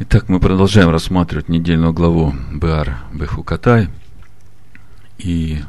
Итак, 0.00 0.28
мы 0.28 0.40
продолжаем 0.40 0.90
рассматривать 0.90 1.48
недельную 1.48 1.92
главу 1.92 2.34
Беар 2.52 2.98
Бехукатай. 3.12 3.90
И 5.18 5.62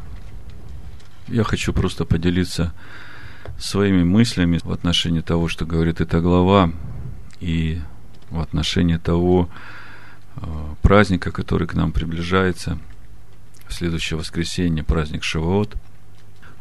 я 1.27 1.43
хочу 1.43 1.73
просто 1.73 2.05
поделиться 2.05 2.73
своими 3.59 4.03
мыслями 4.03 4.59
в 4.63 4.71
отношении 4.71 5.21
того, 5.21 5.47
что 5.47 5.67
говорит 5.67 6.01
эта 6.01 6.21
глава, 6.21 6.71
и 7.39 7.79
в 8.31 8.39
отношении 8.39 8.97
того 8.97 9.47
э, 10.37 10.41
праздника, 10.81 11.31
который 11.31 11.67
к 11.67 11.75
нам 11.75 11.91
приближается. 11.91 12.79
В 13.67 13.75
следующее 13.75 14.17
воскресенье 14.17 14.83
праздник 14.83 15.23
Шавуот. 15.23 15.75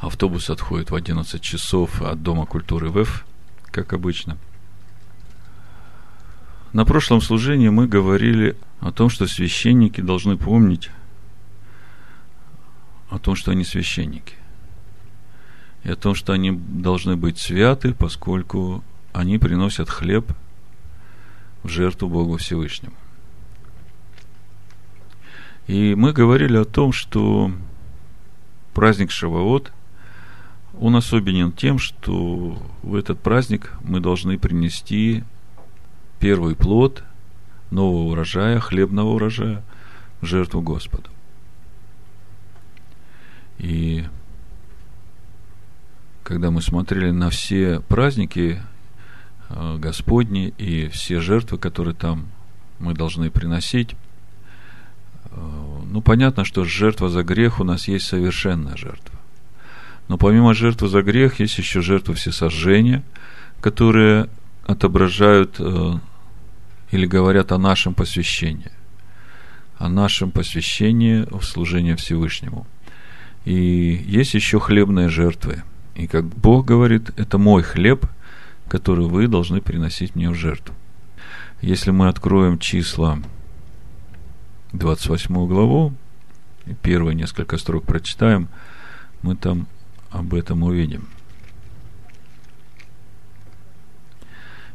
Автобус 0.01 0.51
отходит 0.51 0.91
в 0.91 0.95
11 0.95 1.41
часов 1.41 2.03
от 2.03 2.23
Дома 2.23 2.45
культуры 2.45 2.91
ВЭФ, 2.91 3.25
как 3.71 3.95
обычно– 3.95 4.37
на 6.75 6.85
прошлом 6.85 7.21
служении 7.21 7.69
мы 7.69 7.87
говорили 7.87 8.57
о 8.81 8.91
том, 8.91 9.09
что 9.09 9.29
священники 9.29 10.01
должны 10.01 10.37
помнить 10.37 10.91
о 13.09 13.21
том, 13.21 13.37
что 13.37 13.53
они 13.53 13.65
священники. 13.65 14.35
И 15.85 15.91
о 15.91 15.95
том, 15.95 16.17
что 16.17 16.33
они 16.33 16.51
должны 16.51 17.17
быть 17.17 17.39
святы, 17.39 17.95
поскольку 17.95 18.83
они 19.13 19.39
приносят 19.39 19.89
хлеб 19.89 20.27
в 21.63 21.69
жертву 21.69 22.09
Богу 22.09 22.39
Всевышнему. 22.39 22.97
И 25.69 25.95
мы 25.95 26.13
говорили 26.13 26.57
о 26.57 26.65
том, 26.65 26.93
что 26.93 27.53
праздник 28.75 29.13
Шаваот, 29.13 29.73
он 30.81 30.97
особенен 30.97 31.53
тем, 31.53 31.79
что 31.79 32.61
в 32.83 32.97
этот 32.97 33.21
праздник 33.21 33.75
мы 33.85 34.01
должны 34.01 34.39
принести 34.39 35.23
первый 36.25 36.57
плод 36.57 37.05
нового 37.71 38.13
урожая, 38.13 38.59
хлебного 38.59 39.11
урожая, 39.11 39.63
в 40.23 40.25
жертву 40.25 40.63
Господу. 40.63 41.11
И 43.59 44.07
когда 46.23 46.51
мы 46.51 46.63
смотрели 46.63 47.11
на 47.11 47.29
все 47.29 47.81
праздники 47.81 48.63
э, 49.51 49.77
Господни 49.77 50.55
и 50.57 50.89
все 50.89 51.21
жертвы, 51.21 51.59
которые 51.59 51.95
там 51.95 52.29
мы 52.79 52.95
должны 52.95 53.29
приносить, 53.29 53.95
э, 55.27 55.37
ну, 55.37 56.01
понятно, 56.01 56.47
что 56.47 56.65
жертва 56.65 57.11
за 57.11 57.23
грех 57.23 57.61
у 57.61 57.65
нас 57.65 57.87
есть 57.87 58.07
совершенная 58.07 58.79
жертва. 58.79 59.21
Но 60.09 60.17
помимо 60.17 60.55
жертвы 60.55 60.89
за 60.89 61.03
грех 61.03 61.41
есть 61.41 61.59
еще 61.59 61.83
жертва 61.83 62.15
всесожжения, 62.15 63.03
которые 63.61 64.31
отображают 64.67 65.57
э, 65.59 65.99
или 66.95 67.07
говорят 67.07 67.51
о 67.51 67.59
нашем 67.59 67.93
посвящении. 67.93 68.71
О 69.79 69.89
нашем 69.89 70.31
посвящении 70.31 71.27
в 71.29 71.43
служение 71.43 71.97
Всевышнему. 71.97 72.69
И 73.45 74.01
есть 74.07 74.35
еще 74.35 74.61
хлебные 74.61 75.09
жертвы. 75.09 75.65
И 75.97 76.07
как 76.07 76.25
Бог 76.25 76.65
говорит, 76.65 77.11
это 77.19 77.37
мой 77.37 77.65
хлеб, 77.65 78.07
который 78.69 79.07
вы 79.07 79.27
должны 79.27 79.61
приносить 79.61 80.15
мне 80.15 80.31
в 80.31 80.35
жертву. 80.35 80.73
Если 81.61 81.91
мы 81.91 82.07
откроем 82.07 82.61
числа 82.61 83.19
28 84.73 85.35
главу, 85.49 85.93
и 86.67 86.75
первые 86.75 87.17
несколько 87.17 87.59
строк 87.59 87.85
прочитаем, 87.85 88.47
мы 89.23 89.35
там 89.35 89.67
об 90.11 90.33
этом 90.33 90.63
увидим. 90.63 91.09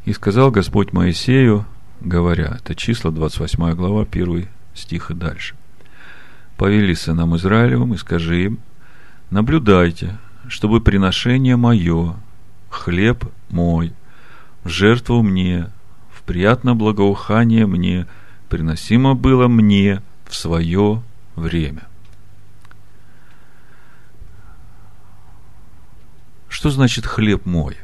И 0.03 0.12
сказал 0.12 0.52
Господь 0.52 0.92
Моисею, 0.92 1.66
говоря, 2.02 2.58
это 2.59 2.75
числа 2.75 3.11
28 3.11 3.73
глава, 3.73 4.05
1 4.09 4.47
стих 4.73 5.11
и 5.11 5.14
дальше. 5.14 5.55
Повели 6.58 6.95
сынам 6.95 7.36
Израилевым 7.36 7.94
и 7.94 7.97
скажи 7.97 8.44
им, 8.45 8.59
наблюдайте, 9.30 10.17
чтобы 10.47 10.81
приношение 10.81 11.56
мое, 11.56 12.16
хлеб 12.69 13.25
мой, 13.50 13.94
в 14.63 14.69
жертву 14.69 15.22
мне, 15.22 15.69
в 16.12 16.24
приятное 16.24 16.74
благоухание 16.74 17.66
мне, 17.66 18.07
приносимо 18.50 19.16
было 19.16 19.47
мне 19.47 20.01
в 20.28 20.35
свое 20.35 21.01
время. 21.35 21.88
Что 26.50 26.69
значит 26.72 27.06
хлеб 27.06 27.45
мой? 27.45 27.78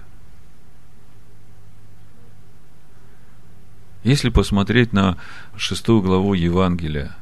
Если 4.06 4.30
посмотреть 4.30 4.94
на 4.94 5.18
шестую 5.58 6.04
главу 6.04 6.36
Евангелия 6.36 7.16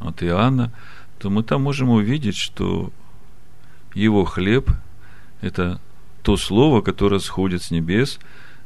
от 0.00 0.22
Иоанна, 0.22 0.70
то 1.18 1.30
мы 1.30 1.42
там 1.42 1.62
можем 1.62 1.88
увидеть, 1.88 2.36
что 2.36 2.92
его 3.94 4.26
хлеб– 4.26 4.68
это 5.40 5.80
то 6.20 6.36
слово, 6.36 6.82
которое 6.82 7.20
сходит 7.20 7.62
с 7.62 7.70
небес, 7.70 8.18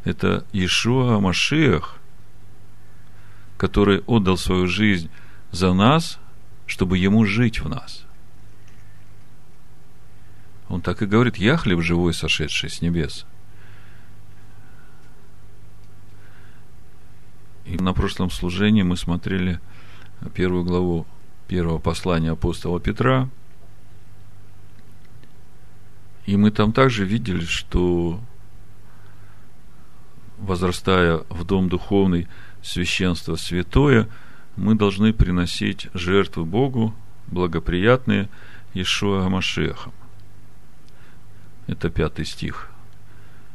это 0.03 0.45
Иешуа 0.53 1.21
Машиах, 1.21 1.99
который 3.57 4.01
отдал 4.01 4.37
свою 4.37 4.67
жизнь 4.67 5.09
за 5.53 5.73
нас, 5.73 6.19
чтобы 6.67 6.99
ему 6.99 7.25
жить 7.25 7.61
в 7.61 7.69
нас. 7.69 8.03
Он 10.69 10.81
так 10.81 11.03
и 11.03 11.07
говорит, 11.07 11.37
я 11.37 11.57
хлеб 11.57 11.83
живой, 11.83 12.15
сошедший 12.15 12.69
с 12.69 12.83
небес– 12.83 13.27
И 17.71 17.77
на 17.77 17.95
прошлом 17.95 18.31
служении 18.31 18.83
мы 18.83 18.97
смотрели 18.97 19.61
первую 20.35 20.65
главу 20.65 21.07
первого 21.47 21.79
послания 21.79 22.33
апостола 22.33 22.81
Петра. 22.81 23.29
И 26.27 26.37
мы 26.37 26.51
там 26.51 26.73
также 26.73 27.05
видели, 27.05 27.45
что 27.45 28.21
возрастая 30.39 31.23
в 31.29 31.45
дом 31.45 31.69
духовный 31.69 32.27
священство 32.61 33.37
святое, 33.37 34.09
мы 34.57 34.75
должны 34.75 35.13
приносить 35.13 35.87
жертвы 35.95 36.45
Богу, 36.45 36.93
благоприятные 37.29 38.29
Ишуа 38.75 39.29
Машехам. 39.29 39.93
Это 41.69 41.89
пятый 41.89 42.25
стих. 42.25 42.69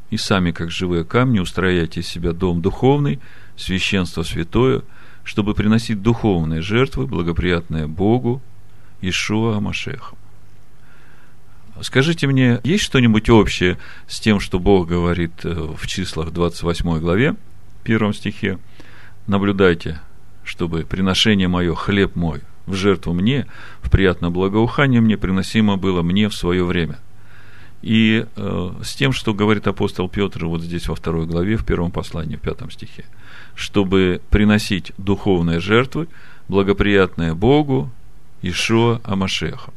И 0.10 0.16
сами, 0.16 0.52
как 0.52 0.72
живые 0.72 1.04
камни, 1.04 1.40
устрояйте 1.40 2.02
себя 2.02 2.32
дом 2.32 2.62
духовный– 2.62 3.20
священство 3.58 4.24
святое, 4.24 4.82
чтобы 5.24 5.54
приносить 5.54 6.02
духовные 6.02 6.62
жертвы, 6.62 7.08
благоприятные 7.08 7.88
Богу, 7.88 8.42
Ишуа 9.02 9.58
Амашехом. 9.58 10.18
Скажите 11.82 12.28
мне, 12.28 12.62
есть 12.64 12.84
что-нибудь 12.84 13.30
общее 13.30 13.78
с 14.08 14.20
тем, 14.20 14.40
что 14.40 14.60
Бог 14.60 14.88
говорит 14.88 15.44
э, 15.44 15.50
в 15.50 15.86
числах 15.88 16.32
28 16.32 17.00
главе, 17.00 17.36
первом 17.84 18.14
стихе? 18.14 18.60
Наблюдайте, 19.28 20.00
чтобы 20.46 20.84
приношение 20.84 21.50
мое, 21.50 21.76
хлеб 21.76 22.16
мой, 22.16 22.42
в 22.66 22.76
жертву 22.76 23.14
мне, 23.14 23.46
в 23.82 23.90
приятное 23.90 24.30
благоухание 24.30 25.02
мне 25.02 25.18
приносимо 25.18 25.76
было 25.76 26.02
мне 26.02 26.30
в 26.30 26.36
свое 26.36 26.64
время. 26.64 26.98
И 27.82 28.26
э, 28.36 28.72
с 28.82 28.96
тем, 28.96 29.12
что 29.12 29.34
говорит 29.34 29.68
апостол 29.68 30.08
Петр 30.08 30.46
вот 30.46 30.62
здесь 30.62 30.88
во 30.88 30.96
второй 30.96 31.26
главе, 31.26 31.58
в 31.58 31.66
первом 31.66 31.92
послании, 31.92 32.38
в 32.38 32.42
пятом 32.42 32.72
стихе– 32.72 33.06
чтобы 33.56 34.22
приносить 34.30 34.92
духовные 34.98 35.60
жертвы, 35.60 36.08
благоприятные 36.48 37.34
Богу, 37.34 37.90
Ишуа 38.42 39.02
Амашеха. 39.04 39.74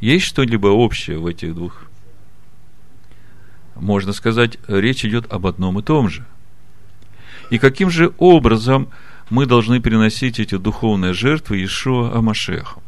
Есть 0.00 0.26
что-либо 0.26 0.68
общее 0.68 1.18
в 1.18 1.26
этих 1.26 1.54
двух? 1.54 1.86
Можно 3.76 4.12
сказать, 4.12 4.58
речь 4.66 5.04
идет 5.04 5.32
об 5.32 5.46
одном 5.46 5.78
и 5.78 5.82
том 5.82 6.08
же. 6.08 6.24
И 7.50 7.58
каким 7.58 7.90
же 7.90 8.12
образом 8.18 8.88
мы 9.30 9.46
должны 9.46 9.80
приносить 9.80 10.40
эти 10.40 10.56
духовные 10.56 11.12
жертвы 11.12 11.62
Ишуа 11.62 12.16
Амашеху? 12.16 12.82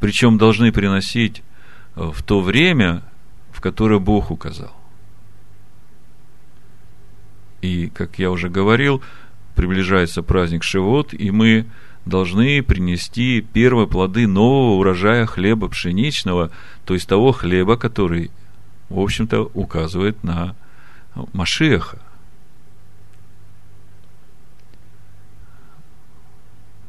Причем 0.00 0.38
должны 0.38 0.70
приносить 0.70 1.42
в 1.94 2.22
то 2.22 2.40
время, 2.40 3.02
в 3.50 3.60
которое 3.60 3.98
Бог 3.98 4.30
указал. 4.30 4.77
И, 7.60 7.88
как 7.88 8.18
я 8.18 8.30
уже 8.30 8.48
говорил, 8.48 9.02
приближается 9.54 10.22
праздник 10.22 10.62
Шивот, 10.62 11.12
и 11.12 11.30
мы 11.30 11.66
должны 12.04 12.62
принести 12.62 13.40
первые 13.40 13.86
плоды 13.86 14.26
нового 14.26 14.78
урожая 14.78 15.26
хлеба 15.26 15.68
пшеничного, 15.68 16.50
то 16.84 16.94
есть 16.94 17.08
того 17.08 17.32
хлеба, 17.32 17.76
который, 17.76 18.30
в 18.88 19.00
общем-то, 19.00 19.50
указывает 19.54 20.22
на 20.22 20.54
Машеха. 21.32 21.98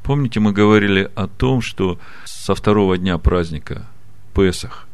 Помните, 0.04 0.39
мы 0.39 0.54
говорили 0.54 1.12
о 1.16 1.27
том, 1.27 1.62
что 1.62 2.00
со 2.25 2.56
второго 2.56 2.98
дня 2.98 3.18
праздника 3.18 3.86
Песах, 4.33 4.88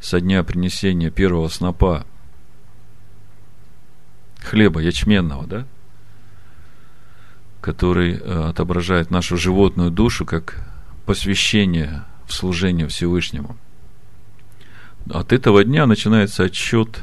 со 0.00 0.20
дня 0.20 0.44
принесения 0.44 1.10
первого 1.10 1.48
снопа 1.48 2.04
хлеба 4.46 4.80
ячменного, 4.80 5.46
да? 5.46 5.66
который 7.60 8.14
э, 8.14 8.48
отображает 8.48 9.10
нашу 9.10 9.36
животную 9.36 9.90
душу 9.90 10.24
как 10.24 10.64
посвящение 11.04 12.04
в 12.26 12.32
служение 12.32 12.86
Всевышнему. 12.86 13.56
От 15.10 15.32
этого 15.32 15.64
дня 15.64 15.86
начинается 15.86 16.44
отсчет 16.44 17.02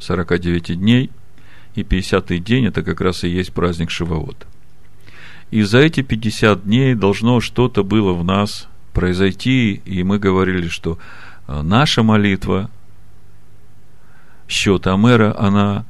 49 0.00 0.78
дней, 0.78 1.10
и 1.74 1.82
50-й 1.82 2.38
день 2.40 2.66
это 2.66 2.82
как 2.82 3.00
раз 3.00 3.24
и 3.24 3.28
есть 3.28 3.52
праздник 3.52 3.90
Шивоот. 3.90 4.46
И 5.50 5.62
за 5.62 5.78
эти 5.78 6.02
50 6.02 6.64
дней 6.64 6.94
должно 6.94 7.40
что-то 7.40 7.84
было 7.84 8.12
в 8.12 8.24
нас 8.24 8.68
произойти, 8.92 9.80
и 9.84 10.02
мы 10.02 10.18
говорили, 10.18 10.68
что 10.68 10.98
э, 11.46 11.62
наша 11.62 12.02
молитва, 12.02 12.70
счет 14.46 14.86
Амера, 14.86 15.34
она 15.38 15.86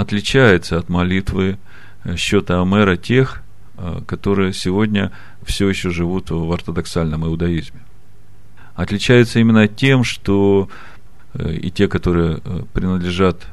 отличается 0.00 0.78
от 0.78 0.88
молитвы 0.88 1.58
э, 2.04 2.14
счета 2.16 2.62
Амера 2.62 2.96
тех, 2.96 3.42
э, 3.76 4.00
которые 4.06 4.52
сегодня 4.52 5.10
все 5.42 5.68
еще 5.68 5.90
живут 5.90 6.30
в 6.30 6.52
ортодоксальном 6.52 7.26
иудаизме. 7.26 7.80
Отличается 8.74 9.40
именно 9.40 9.66
тем, 9.66 10.04
что 10.04 10.68
и 11.34 11.70
те, 11.70 11.88
которые 11.88 12.38
принадлежат 12.72 13.46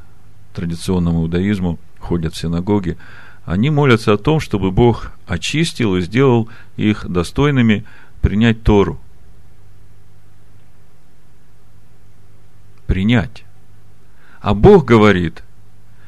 традиционному 0.54 1.24
иудаизму, 1.24 1.80
ходят 2.00 2.36
в 2.36 2.38
синагоги, 2.38 2.96
они 3.46 3.72
молятся 3.72 4.14
о 4.14 4.18
том, 4.18 4.40
чтобы 4.40 4.72
Бог 4.72 5.12
очистил 5.26 5.96
и 5.96 6.02
сделал 6.02 6.48
их 6.78 7.08
достойными 7.10 7.86
принять 8.22 8.62
Тору. 8.62 9.00
Принять. 12.86 13.44
А 14.42 14.54
Бог 14.54 14.86
говорит, 14.86 15.44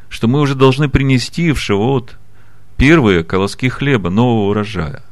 что 0.10 0.28
мы 0.28 0.40
уже 0.40 0.56
должны 0.56 0.90
принести 0.90 1.52
в 1.52 1.60
Шавот 1.60 2.18
первые 2.78 3.24
колоски 3.24 3.70
хлеба, 3.70 4.10
нового 4.10 4.50
урожая. 4.50 5.04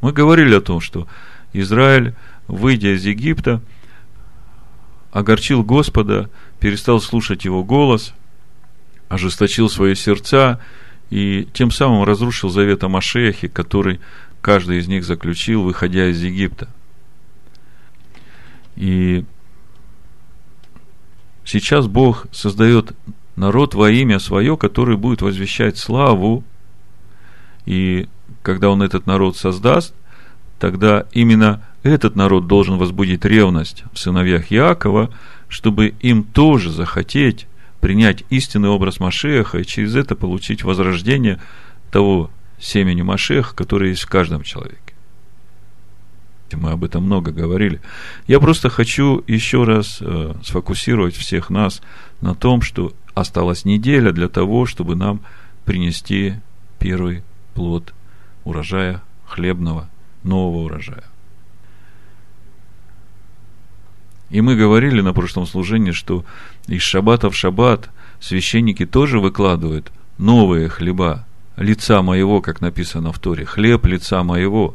Мы 0.00 0.12
говорили 0.12 0.54
о 0.54 0.60
том, 0.60 0.80
что 0.80 1.06
Израиль, 1.52 2.14
выйдя 2.46 2.94
из 2.94 3.04
Египта, 3.04 3.62
огорчил 5.12 5.62
Господа, 5.62 6.28
перестал 6.60 7.00
слушать 7.00 7.44
его 7.44 7.64
голос, 7.64 8.12
ожесточил 9.08 9.70
свои 9.70 9.94
сердца 9.94 10.60
и 11.10 11.48
тем 11.52 11.70
самым 11.70 12.04
разрушил 12.04 12.50
завет 12.50 12.84
о 12.84 12.88
Машехе, 12.88 13.48
который 13.48 14.00
каждый 14.42 14.78
из 14.78 14.88
них 14.88 15.04
заключил, 15.04 15.62
выходя 15.62 16.10
из 16.10 16.20
Египта. 16.20 16.68
И 18.76 19.24
сейчас 21.44 21.86
Бог 21.86 22.26
создает 22.32 22.92
народ 23.36 23.74
во 23.74 23.90
имя 23.90 24.18
свое, 24.18 24.56
который 24.56 24.96
будет 24.96 25.22
возвещать 25.22 25.78
славу. 25.78 26.44
И 27.66 28.08
когда 28.42 28.70
Он 28.70 28.82
этот 28.82 29.06
народ 29.06 29.36
создаст, 29.36 29.94
тогда 30.58 31.06
именно 31.12 31.62
этот 31.82 32.16
народ 32.16 32.46
должен 32.46 32.78
возбудить 32.78 33.24
ревность 33.24 33.84
в 33.92 33.98
сыновьях 33.98 34.50
Якова, 34.50 35.10
чтобы 35.48 35.94
им 36.00 36.24
тоже 36.24 36.70
захотеть 36.70 37.46
принять 37.80 38.24
истинный 38.30 38.70
образ 38.70 39.00
Машеха 39.00 39.58
и 39.58 39.64
через 39.64 39.94
это 39.94 40.14
получить 40.14 40.64
возрождение 40.64 41.40
того 41.90 42.30
семени 42.58 43.02
Машеха, 43.02 43.54
который 43.54 43.90
есть 43.90 44.02
в 44.02 44.08
каждом 44.08 44.42
человеке. 44.42 44.83
Мы 46.54 46.70
об 46.70 46.84
этом 46.84 47.04
много 47.04 47.32
говорили. 47.32 47.80
Я 48.26 48.40
просто 48.40 48.68
хочу 48.68 49.22
еще 49.26 49.64
раз 49.64 49.98
э, 50.00 50.34
сфокусировать 50.44 51.14
всех 51.14 51.50
нас 51.50 51.82
на 52.20 52.34
том, 52.34 52.62
что 52.62 52.92
осталась 53.14 53.64
неделя 53.64 54.12
для 54.12 54.28
того, 54.28 54.66
чтобы 54.66 54.96
нам 54.96 55.20
принести 55.64 56.34
первый 56.78 57.22
плод 57.54 57.94
урожая 58.44 59.02
хлебного, 59.26 59.88
нового 60.22 60.64
урожая. 60.64 61.04
И 64.30 64.40
мы 64.40 64.56
говорили 64.56 65.00
на 65.00 65.12
прошлом 65.12 65.46
служении, 65.46 65.92
что 65.92 66.24
из 66.66 66.82
шаббата 66.82 67.30
в 67.30 67.36
шаббат 67.36 67.90
священники 68.20 68.84
тоже 68.84 69.20
выкладывают 69.20 69.92
новые 70.18 70.68
хлеба, 70.68 71.26
лица 71.56 72.02
моего, 72.02 72.40
как 72.40 72.60
написано 72.60 73.12
в 73.12 73.18
Торе, 73.18 73.44
хлеб 73.44 73.86
лица 73.86 74.22
моего. 74.22 74.74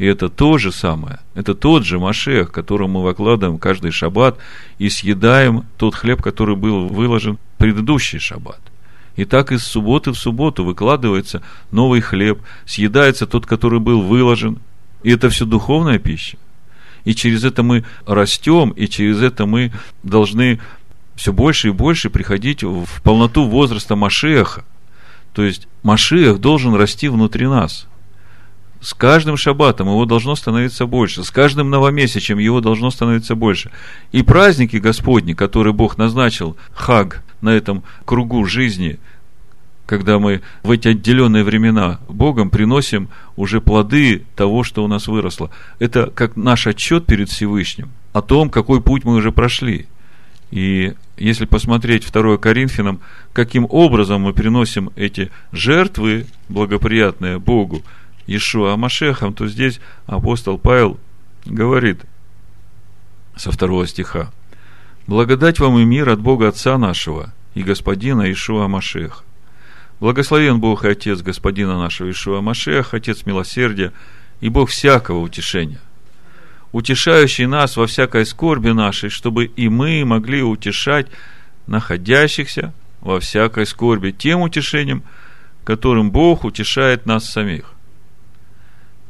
И 0.00 0.06
это 0.06 0.30
то 0.30 0.56
же 0.56 0.72
самое, 0.72 1.18
это 1.34 1.54
тот 1.54 1.84
же 1.84 1.98
Машех, 1.98 2.50
которому 2.50 3.00
мы 3.00 3.04
выкладываем 3.08 3.58
каждый 3.58 3.90
шаббат 3.90 4.38
и 4.78 4.88
съедаем 4.88 5.66
тот 5.76 5.94
хлеб, 5.94 6.22
который 6.22 6.56
был 6.56 6.88
выложен 6.88 7.36
в 7.36 7.58
предыдущий 7.58 8.18
шаббат. 8.18 8.60
И 9.16 9.26
так 9.26 9.52
из 9.52 9.62
субботы 9.62 10.12
в 10.12 10.16
субботу 10.16 10.64
выкладывается 10.64 11.42
новый 11.70 12.00
хлеб, 12.00 12.40
съедается 12.64 13.26
тот, 13.26 13.44
который 13.44 13.78
был 13.78 14.00
выложен. 14.00 14.58
И 15.02 15.10
это 15.10 15.28
все 15.28 15.44
духовная 15.44 15.98
пища 15.98 16.38
и 17.04 17.14
через 17.14 17.44
это 17.44 17.62
мы 17.62 17.84
растем, 18.06 18.70
и 18.70 18.88
через 18.88 19.22
это 19.22 19.46
мы 19.46 19.72
должны 20.02 20.60
все 21.14 21.32
больше 21.32 21.68
и 21.68 21.72
больше 21.72 22.10
приходить 22.10 22.62
в 22.62 23.02
полноту 23.02 23.44
возраста 23.44 23.96
Машеха. 23.96 24.64
То 25.34 25.42
есть 25.44 25.68
Машех 25.82 26.40
должен 26.40 26.74
расти 26.74 27.08
внутри 27.08 27.46
нас. 27.46 27.86
С 28.80 28.94
каждым 28.94 29.36
шаббатом 29.36 29.88
его 29.88 30.06
должно 30.06 30.34
становиться 30.36 30.86
больше, 30.86 31.22
с 31.22 31.30
каждым 31.30 31.68
новомесячем 31.68 32.38
его 32.38 32.60
должно 32.60 32.90
становиться 32.90 33.34
больше. 33.34 33.70
И 34.12 34.22
праздники 34.22 34.76
Господни, 34.76 35.34
которые 35.34 35.74
Бог 35.74 35.98
назначил, 35.98 36.56
хаг, 36.72 37.22
на 37.40 37.50
этом 37.50 37.82
кругу 38.04 38.44
жизни– 38.44 38.98
когда 39.90 40.20
мы 40.20 40.40
в 40.62 40.70
эти 40.70 40.86
отделенные 40.86 41.42
времена 41.42 41.98
Богом 42.08 42.48
приносим 42.48 43.08
уже 43.34 43.60
плоды 43.60 44.22
того, 44.36 44.62
что 44.62 44.84
у 44.84 44.86
нас 44.86 45.08
выросло. 45.08 45.50
Это 45.80 46.12
как 46.14 46.36
наш 46.36 46.68
отчет 46.68 47.06
перед 47.06 47.28
Всевышним 47.28 47.90
о 48.12 48.22
том, 48.22 48.50
какой 48.50 48.80
путь 48.80 49.02
мы 49.02 49.16
уже 49.16 49.32
прошли. 49.32 49.88
И 50.52 50.94
если 51.16 51.44
посмотреть 51.44 52.08
2 52.08 52.38
Коринфянам, 52.38 53.00
каким 53.32 53.66
образом 53.68 54.22
мы 54.22 54.32
приносим 54.32 54.90
эти 54.94 55.32
жертвы, 55.50 56.26
благоприятные 56.48 57.40
Богу, 57.40 57.82
Ишуа 58.30 58.76
Машехам, 58.76 59.34
то 59.34 59.48
здесь 59.48 59.80
апостол 60.06 60.56
Павел 60.56 60.98
говорит 61.44 62.02
со 63.36 63.50
второго 63.50 63.88
стиха. 63.88 64.30
«Благодать 65.08 65.58
вам 65.58 65.78
и 65.78 65.84
мир 65.84 66.08
от 66.08 66.20
Бога 66.20 66.46
Отца 66.46 66.78
нашего 66.78 67.32
и 67.54 67.64
Господина 67.64 68.30
Ишуа 68.30 68.68
Машеха, 68.68 69.24
Благословен 69.98 70.60
Бог 70.60 70.84
и 70.84 70.90
Отец 70.90 71.22
Господина 71.22 71.76
нашего 71.76 72.08
Ишуа 72.08 72.40
Машех, 72.40 72.94
Отец 72.94 73.26
милосердия 73.26 73.92
и 74.40 74.48
Бог 74.48 74.70
всякого 74.70 75.18
утешения, 75.18 75.80
утешающий 76.70 77.46
нас 77.46 77.76
во 77.76 77.88
всякой 77.88 78.26
скорби 78.26 78.70
нашей, 78.70 79.10
чтобы 79.10 79.46
и 79.46 79.68
мы 79.68 80.04
могли 80.04 80.42
утешать 80.42 81.08
находящихся 81.66 82.72
во 83.00 83.18
всякой 83.18 83.66
скорби 83.66 84.12
тем 84.12 84.42
утешением, 84.42 85.02
которым 85.64 86.12
Бог 86.12 86.44
утешает 86.44 87.06
нас 87.06 87.28
самих. 87.28 87.74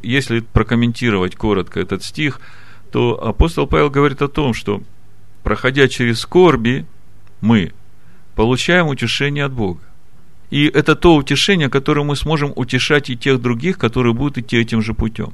Если 0.02 0.40
прокомментировать 0.40 1.36
коротко 1.36 1.80
этот 1.80 2.02
стих, 2.02 2.40
то 2.90 3.22
апостол 3.22 3.66
Павел 3.66 3.90
говорит 3.90 4.22
о 4.22 4.28
том, 4.28 4.54
что 4.54 4.82
проходя 5.42 5.88
через 5.88 6.20
скорби, 6.20 6.86
мы 7.40 7.72
получаем 8.34 8.88
утешение 8.88 9.44
от 9.44 9.52
Бога. 9.52 9.80
И 10.50 10.66
это 10.66 10.96
то 10.96 11.14
утешение, 11.14 11.68
которое 11.68 12.02
мы 12.02 12.16
сможем 12.16 12.52
утешать 12.56 13.08
и 13.08 13.16
тех 13.16 13.40
других, 13.40 13.78
которые 13.78 14.14
будут 14.14 14.38
идти 14.38 14.56
этим 14.58 14.82
же 14.82 14.94
путем. 14.94 15.32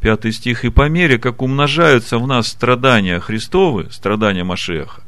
Пятый 0.00 0.32
стих. 0.32 0.64
«И 0.64 0.70
по 0.70 0.88
мере, 0.88 1.18
как 1.18 1.40
умножаются 1.40 2.18
в 2.18 2.26
нас 2.26 2.48
страдания 2.48 3.20
Христовы, 3.20 3.88
страдания 3.90 4.44
Машеха, 4.44 5.02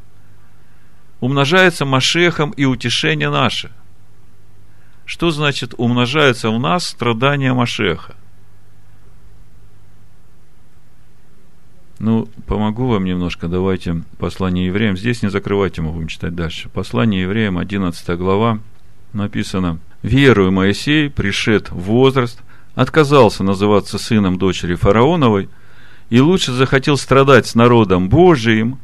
умножается 1.20 1.84
Машехом 1.84 2.52
и 2.52 2.64
утешение 2.64 3.30
наше». 3.30 3.72
Что 5.06 5.30
значит 5.30 5.72
умножается 5.78 6.50
в 6.50 6.58
нас 6.58 6.88
страдания 6.88 7.54
Машеха? 7.54 8.16
Ну, 12.00 12.28
помогу 12.46 12.88
вам 12.88 13.04
немножко, 13.04 13.46
давайте 13.46 14.02
послание 14.18 14.66
евреям. 14.66 14.96
Здесь 14.96 15.22
не 15.22 15.30
закрывайте, 15.30 15.80
мы 15.80 15.92
будем 15.92 16.08
читать 16.08 16.34
дальше. 16.34 16.68
Послание 16.68 17.22
евреям, 17.22 17.56
11 17.56 18.18
глава, 18.18 18.58
написано, 19.12 19.78
«Верую 20.02 20.50
Моисей, 20.50 21.08
пришед 21.08 21.70
в 21.70 21.76
возраст, 21.76 22.40
отказался 22.74 23.44
называться 23.44 23.98
сыном 23.98 24.38
дочери 24.38 24.74
фараоновой 24.74 25.48
и 26.10 26.20
лучше 26.20 26.52
захотел 26.52 26.98
страдать 26.98 27.46
с 27.46 27.54
народом 27.54 28.08
Божиим, 28.08 28.80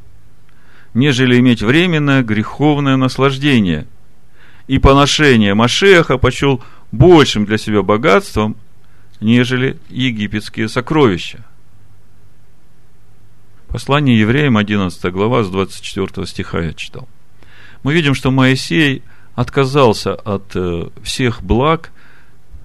нежели 0.94 1.38
иметь 1.40 1.62
временное 1.62 2.22
греховное 2.22 2.96
наслаждение, 2.96 3.88
и 4.66 4.78
поношение 4.78 5.54
Машеха 5.54 6.18
почел 6.18 6.62
большим 6.90 7.44
для 7.44 7.58
себя 7.58 7.82
богатством, 7.82 8.56
нежели 9.20 9.78
египетские 9.88 10.68
сокровища. 10.68 11.44
Послание 13.68 14.18
евреям, 14.18 14.58
11 14.58 15.12
глава, 15.12 15.42
с 15.44 15.48
24 15.48 16.26
стиха 16.26 16.60
я 16.60 16.72
читал. 16.74 17.08
мы 17.82 17.94
видим, 17.94 18.14
что 18.14 18.30
Моисей 18.30 19.02
отказался 19.34 20.14
от 20.14 20.54
э, 20.54 20.88
всех 21.02 21.42
благ, 21.42 21.90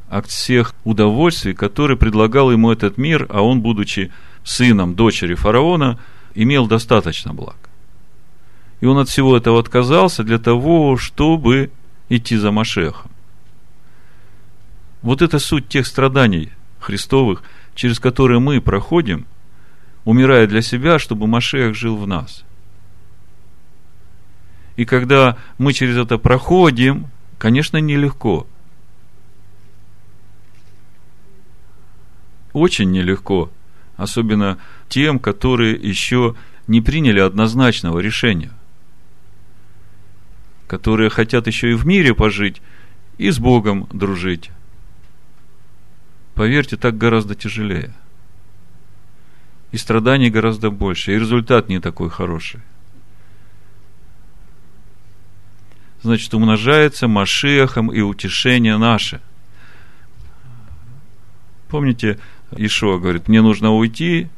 от 0.09 0.27
всех 0.27 0.73
удовольствий, 0.83 1.53
которые 1.53 1.97
предлагал 1.97 2.51
ему 2.51 2.71
этот 2.71 2.97
мир, 2.97 3.25
а 3.29 3.41
он, 3.41 3.61
будучи 3.61 4.11
сыном 4.43 4.95
дочери 4.95 5.33
фараона, 5.35 5.97
имел 6.35 6.67
достаточно 6.67 7.33
благ. 7.33 7.57
И 8.81 8.85
он 8.85 8.97
от 8.97 9.09
всего 9.09 9.35
этого 9.35 9.59
отказался 9.59 10.23
для 10.23 10.39
того, 10.39 10.97
чтобы 10.97 11.71
идти 12.09 12.37
за 12.37 12.51
Машехом. 12.51 13.11
Вот 15.01 15.21
это 15.21 15.39
суть 15.39 15.67
тех 15.67 15.85
страданий 15.85 16.51
Христовых, 16.79 17.43
через 17.75 17.99
которые 17.99 18.39
мы 18.39 18.61
проходим, 18.61 19.25
умирая 20.05 20.47
для 20.47 20.61
себя, 20.61 20.99
чтобы 20.99 21.27
Машех 21.27 21.75
жил 21.75 21.97
в 21.97 22.07
нас. 22.07 22.43
И 24.75 24.85
когда 24.85 25.37
мы 25.57 25.73
через 25.73 25.97
это 25.97 26.17
проходим, 26.17 27.07
конечно, 27.37 27.77
нелегко. 27.77 28.47
Очень 32.53 32.91
нелегко. 32.91 33.51
Особенно 33.97 34.59
тем, 34.87 35.19
которые 35.19 35.73
еще 35.73 36.35
не 36.67 36.81
приняли 36.81 37.19
однозначного 37.19 37.99
решения. 37.99 38.51
Которые 40.67 41.09
хотят 41.09 41.47
еще 41.47 41.71
и 41.71 41.75
в 41.75 41.85
мире 41.85 42.13
пожить, 42.13 42.61
и 43.17 43.29
с 43.29 43.39
Богом 43.39 43.87
дружить. 43.91 44.51
Поверьте, 46.35 46.77
так 46.77 46.97
гораздо 46.97 47.35
тяжелее. 47.35 47.93
И 49.71 49.77
страданий 49.77 50.29
гораздо 50.29 50.69
больше, 50.69 51.13
и 51.13 51.19
результат 51.19 51.67
не 51.67 51.79
такой 51.79 52.09
хороший. 52.09 52.61
Значит, 56.03 56.33
умножается 56.33 57.07
Машехом 57.07 57.91
и 57.91 58.01
утешение 58.01 58.77
наше. 58.77 59.19
Помните, 61.69 62.19
Ишуа 62.55 62.97
говорит, 62.97 63.27
мне 63.27 63.41
нужно 63.41 63.73
уйти, 63.73 64.29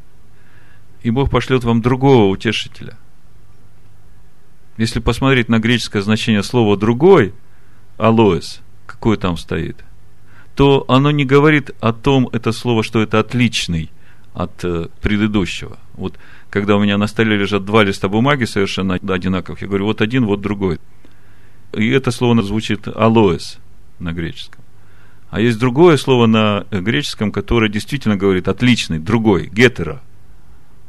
и 1.03 1.11
Бог 1.11 1.29
пошлет 1.29 1.63
вам 1.63 1.81
другого 1.81 2.25
утешителя. 2.29 2.97
Если 4.79 5.01
посмотреть 5.01 5.49
на 5.49 5.59
греческое 5.59 6.01
значение 6.01 6.41
слова 6.41 6.77
«другой», 6.77 7.33
алоэс, 7.97 8.61
какое 8.85 9.17
там 9.17 9.35
стоит, 9.35 9.83
то 10.55 10.85
оно 10.87 11.11
не 11.11 11.25
говорит 11.25 11.71
о 11.81 11.91
том, 11.91 12.29
это 12.31 12.53
слово, 12.53 12.81
что 12.81 13.01
это 13.01 13.19
отличный 13.19 13.91
от 14.33 14.63
э, 14.63 14.87
предыдущего. 15.01 15.79
Вот 15.95 16.17
когда 16.49 16.77
у 16.77 16.79
меня 16.81 16.97
на 16.97 17.07
столе 17.07 17.35
лежат 17.35 17.65
два 17.65 17.83
листа 17.83 18.07
бумаги 18.07 18.45
совершенно 18.45 18.93
одинаковых, 18.93 19.61
я 19.61 19.67
говорю, 19.67 19.83
вот 19.83 19.99
один, 19.99 20.25
вот 20.25 20.39
другой. 20.39 20.79
И 21.73 21.89
это 21.89 22.11
слово 22.11 22.41
звучит 22.41 22.87
алоэс 22.87 23.57
на 23.99 24.13
греческом. 24.13 24.63
А 25.29 25.41
есть 25.41 25.59
другое 25.59 25.97
слово 25.97 26.25
на 26.25 26.65
греческом, 26.71 27.33
которое 27.33 27.69
действительно 27.69 28.15
говорит 28.15 28.47
отличный, 28.47 28.99
другой, 28.99 29.49
гетера. 29.49 30.01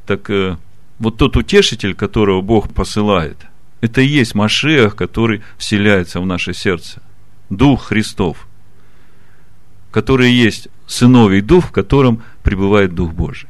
Так 0.07 0.31
э, 0.31 0.59
вот 1.01 1.17
тот 1.17 1.37
утешитель, 1.37 1.97
которого 1.97 2.41
Бог 2.41 2.73
посылает, 2.73 3.50
это 3.81 4.01
и 4.01 4.07
есть 4.07 4.35
Машех, 4.35 4.97
который 4.97 5.43
вселяется 5.59 6.21
в 6.21 6.27
наше 6.27 6.55
сердце. 6.55 7.03
Дух 7.49 7.87
Христов– 7.87 8.47
который 9.91 10.31
есть 10.31 10.69
сыновий 10.87 11.41
дух, 11.41 11.67
в 11.67 11.73
котором 11.73 12.23
пребывает 12.43 12.95
Дух 12.95 13.13
Божий. 13.13 13.49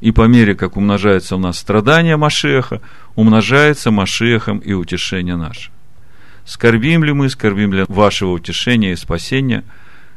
И 0.00 0.12
по 0.12 0.26
мере, 0.26 0.54
как 0.54 0.76
умножается 0.76 1.36
у 1.36 1.38
нас 1.38 1.58
страдание 1.58 2.16
Машеха, 2.16 2.80
умножается 3.16 3.90
Машехом 3.90 4.58
и 4.58 4.72
утешение 4.72 5.36
наше. 5.36 5.70
Скорбим 6.46 7.04
ли 7.04 7.12
мы, 7.12 7.28
скорбим 7.28 7.74
ли 7.74 7.84
вашего 7.86 8.30
утешения 8.30 8.92
и 8.92 8.96
спасения, 8.96 9.62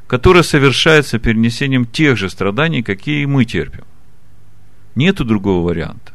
которое 0.07 0.43
совершается 0.43 1.19
перенесением 1.19 1.85
тех 1.85 2.17
же 2.17 2.29
страданий, 2.29 2.81
какие 2.81 3.25
мы 3.25 3.43
терпим. 3.43 3.83
Нету 4.95 5.25
другого 5.25 5.67
варианта. 5.67 6.12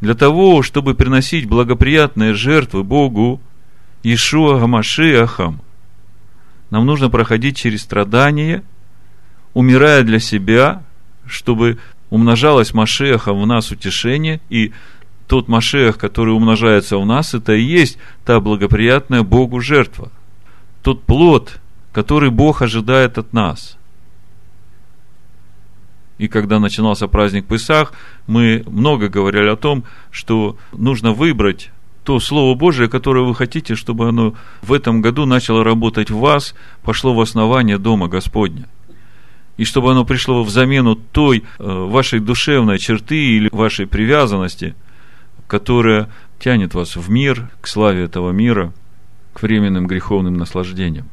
Для 0.00 0.14
того, 0.14 0.62
чтобы 0.62 0.94
приносить 0.94 1.46
благоприятные 1.46 2.34
жертвы 2.34 2.84
Богу, 2.84 3.40
Ишуа 4.02 4.58
Гамашиахам– 4.58 5.60
нам 6.70 6.86
нужно 6.86 7.10
проходить 7.10 7.56
через 7.56 7.82
страдания, 7.82 8.62
умирая 9.54 10.02
для 10.04 10.20
себя, 10.20 10.82
чтобы 11.26 11.78
умножалось 12.10 12.72
Машеха 12.72 13.32
в 13.32 13.46
нас 13.46 13.70
утешение, 13.72 14.40
и 14.48 14.72
тот 15.26 15.48
Машех, 15.48 15.98
который 15.98 16.34
умножается 16.34 16.96
в 16.96 17.06
нас, 17.06 17.34
это 17.34 17.52
и 17.52 17.62
есть 17.62 17.98
та 18.24 18.40
благоприятная 18.40 19.22
Богу 19.22 19.60
жертва. 19.60 20.10
Тот 20.82 21.02
плод, 21.02 21.60
который 21.92 22.30
Бог 22.30 22.62
ожидает 22.62 23.18
от 23.18 23.32
нас. 23.32 23.76
И 26.20 26.28
когда 26.28 26.60
начинался 26.60 27.08
праздник 27.08 27.46
Песах, 27.46 27.94
мы 28.26 28.62
много 28.66 29.08
говорили 29.08 29.48
о 29.48 29.56
том, 29.56 29.84
что 30.10 30.58
нужно 30.70 31.12
выбрать 31.12 31.70
то 32.04 32.20
Слово 32.20 32.54
Божие, 32.54 32.90
которое 32.90 33.24
вы 33.24 33.34
хотите, 33.34 33.74
чтобы 33.74 34.06
оно 34.06 34.34
в 34.60 34.74
этом 34.74 35.00
году 35.00 35.24
начало 35.24 35.64
работать 35.64 36.10
в 36.10 36.18
вас, 36.18 36.54
пошло 36.82 37.14
в 37.14 37.22
основание 37.22 37.78
Дома 37.78 38.08
Господня. 38.08 38.68
И 39.56 39.64
чтобы 39.64 39.92
оно 39.92 40.04
пришло 40.04 40.44
в 40.44 40.50
замену 40.50 40.94
той 40.94 41.38
э, 41.58 41.64
вашей 41.64 42.20
душевной 42.20 42.78
черты 42.78 43.16
или 43.16 43.48
вашей 43.50 43.86
привязанности, 43.86 44.74
которая 45.46 46.10
тянет 46.38 46.74
вас 46.74 46.96
в 46.96 47.08
мир, 47.08 47.48
к 47.62 47.66
славе 47.66 48.04
этого 48.04 48.30
мира, 48.30 48.74
к 49.32 49.40
временным 49.40 49.86
греховным 49.86 50.36
наслаждениям. 50.36 51.08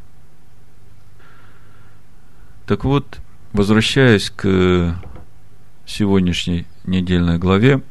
Так 2.65 2.83
вот, 2.83 3.21
возвращаясь 3.57 4.29
к 4.29 5.01
сегодняшней 5.85 6.65
недельной 6.85 7.37
главе, 7.39 7.81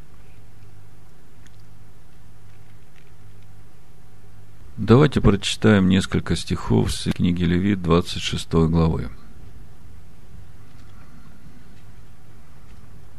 Давайте 4.79 5.23
прочитаем 5.23 5.89
несколько 5.89 6.37
стихов 6.37 6.93
с 6.93 7.11
книги 7.11 7.45
Левит 7.45 7.83
26 7.83 8.53
главы. 8.69 9.09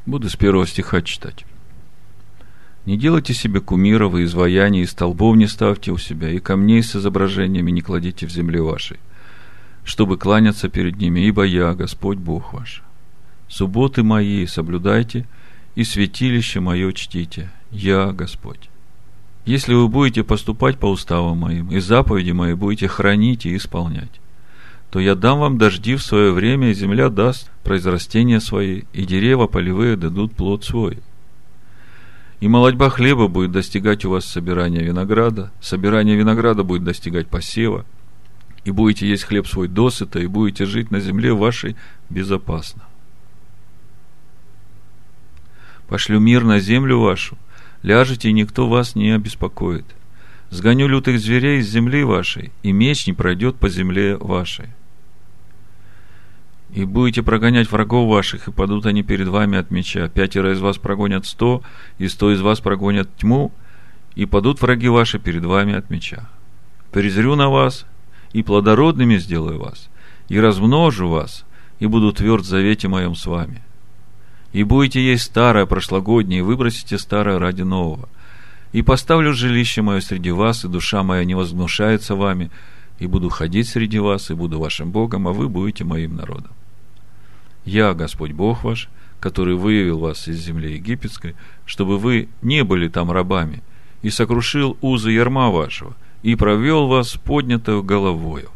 Буду 0.06 0.30
с 0.30 0.36
первого 0.36 0.68
стиха 0.68 1.02
читать. 1.02 1.46
Не 2.86 2.96
делайте 2.96 3.34
себе 3.34 3.60
кумиров 3.60 4.14
и 4.14 4.24
изваяний, 4.24 4.84
и 4.84 4.86
столбов 4.86 5.36
не 5.36 5.48
ставьте 5.48 5.92
у 5.92 5.98
себя, 5.98 6.30
и 6.30 6.38
камней 6.38 6.84
с 6.84 6.96
изображениями 6.96 7.72
не 7.72 7.82
кладите 7.82 8.28
в 8.28 8.32
земле 8.32 8.62
вашей, 8.62 9.00
чтобы 9.88 10.18
кланяться 10.18 10.68
перед 10.68 10.98
ними, 10.98 11.22
ибо 11.22 11.44
я, 11.44 11.74
Господь 11.74 12.18
Бог 12.18 12.52
ваш. 12.52 12.84
Субботы 13.48 14.04
мои 14.04 14.46
соблюдайте, 14.46 15.26
и 15.76 15.86
святилище 15.86 16.60
мое 16.60 16.92
чтите, 16.92 17.52
я, 17.72 18.12
Господь. 18.12 18.70
Если 19.46 19.74
вы 19.74 19.88
будете 19.88 20.26
поступать 20.26 20.78
по 20.78 20.88
уставам 20.88 21.38
моим, 21.38 21.72
и 21.72 21.80
заповеди 21.80 22.32
мои 22.32 22.54
будете 22.54 22.90
хранить 22.90 23.46
и 23.46 23.56
исполнять, 23.56 24.20
то 24.92 25.00
я 25.00 25.16
дам 25.16 25.40
вам 25.40 25.58
дожди 25.58 25.96
в 25.96 26.04
свое 26.04 26.34
время, 26.34 26.72
и 26.72 26.74
земля 26.74 27.08
даст 27.08 27.50
произрастения 27.64 28.42
свои, 28.42 28.82
и 28.92 29.06
деревья 29.06 29.48
полевые 29.48 29.96
дадут 29.96 30.34
плод 30.34 30.66
свой. 30.66 30.98
И 32.42 32.50
молодьба 32.50 32.90
хлеба 32.90 33.30
будет 33.30 33.54
достигать 33.54 34.04
у 34.04 34.10
вас 34.10 34.26
собирания 34.26 34.82
винограда, 34.82 35.54
собирание 35.62 36.18
винограда 36.18 36.64
будет 36.64 36.84
достигать 36.84 37.28
посева, 37.28 37.86
и 38.68 38.72
будете 38.72 39.08
есть 39.08 39.24
хлеб 39.24 39.48
свой 39.48 39.70
досыта, 39.70 40.20
и 40.20 40.28
будете 40.28 40.66
жить 40.66 40.92
на 40.92 41.00
земле 41.00 41.32
вашей 41.32 41.78
безопасно. 42.10 42.84
Пошлю 45.88 46.20
мир 46.20 46.44
на 46.44 46.60
землю 46.60 47.00
вашу, 47.00 47.38
ляжете, 47.82 48.28
и 48.28 48.34
никто 48.34 48.68
вас 48.68 48.94
не 48.94 49.12
обеспокоит. 49.12 49.86
Сгоню 50.50 50.88
лютых 50.88 51.18
зверей 51.18 51.60
из 51.60 51.70
земли 51.70 52.04
вашей, 52.04 52.52
и 52.62 52.74
меч 52.74 53.08
не 53.08 53.14
пройдет 53.14 53.56
по 53.56 53.70
земле 53.70 54.18
вашей. 54.18 54.66
И 56.72 56.84
будете 56.84 57.24
прогонять 57.24 57.72
врагов 57.72 58.10
ваших, 58.10 58.50
и 58.50 58.52
падут 58.52 58.86
они 58.86 59.02
перед 59.02 59.30
вами 59.30 59.58
от 59.58 59.72
меча. 59.72 60.10
Пятеро 60.10 60.52
из 60.52 60.60
вас 60.60 60.78
прогонят 60.78 61.26
сто, 61.26 61.64
и 62.00 62.10
сто 62.10 62.34
из 62.34 62.42
вас 62.42 62.60
прогонят 62.60 63.16
тьму, 63.16 63.54
и 64.16 64.26
падут 64.26 64.62
враги 64.62 64.90
ваши 64.90 65.20
перед 65.20 65.46
вами 65.46 65.74
от 65.74 65.90
меча. 65.90 66.30
Презрю 66.92 67.36
на 67.36 67.48
вас, 67.48 67.86
и 68.34 68.44
плодородными 68.44 69.18
сделаю 69.18 69.60
вас, 69.60 69.90
и 70.30 70.40
размножу 70.40 71.10
вас, 71.10 71.46
и 71.80 71.86
буду 71.86 72.12
тверд 72.12 72.44
в 72.44 72.48
завете 72.48 72.88
моем 72.88 73.16
с 73.16 73.26
вами 73.26 73.62
и 74.54 74.64
будете 74.64 75.04
есть 75.04 75.24
старое 75.24 75.66
прошлогоднее, 75.66 76.40
и 76.40 76.44
выбросите 76.44 76.98
старое 76.98 77.40
ради 77.40 77.62
нового. 77.62 78.10
И 78.72 78.82
поставлю 78.82 79.34
жилище 79.34 79.82
мое 79.82 80.00
среди 80.00 80.32
вас, 80.32 80.66
и 80.66 80.68
душа 80.68 81.04
моя 81.04 81.24
не 81.26 81.36
возгнушается 81.36 82.16
вами, 82.16 82.50
и 83.00 83.08
буду 83.08 83.30
ходить 83.30 83.68
среди 83.68 84.00
вас, 84.00 84.30
и 84.30 84.34
буду 84.34 84.60
вашим 84.60 84.92
Богом, 84.92 85.28
а 85.28 85.32
вы 85.34 85.48
будете 85.48 85.84
моим 85.84 86.16
народом. 86.16 86.52
Я, 87.66 87.94
Господь 87.94 88.32
Бог 88.32 88.64
ваш, 88.64 88.90
который 89.20 89.56
выявил 89.56 90.00
вас 90.00 90.28
из 90.28 90.40
земли 90.40 90.74
египетской, 90.74 91.36
чтобы 91.66 91.98
вы 91.98 92.30
не 92.42 92.64
были 92.64 92.88
там 92.88 93.12
рабами, 93.12 93.62
и 94.02 94.10
сокрушил 94.10 94.78
узы 94.82 95.12
ярма 95.12 95.50
вашего, 95.50 95.96
и 96.24 96.36
провел 96.36 96.88
вас 96.88 97.16
поднятую 97.16 97.84
головою. 97.84 98.52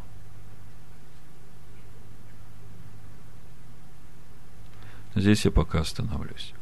Здесь 5.15 5.46
я 5.46 5.51
пока 5.51 5.82
остановлюсь. 5.82 6.53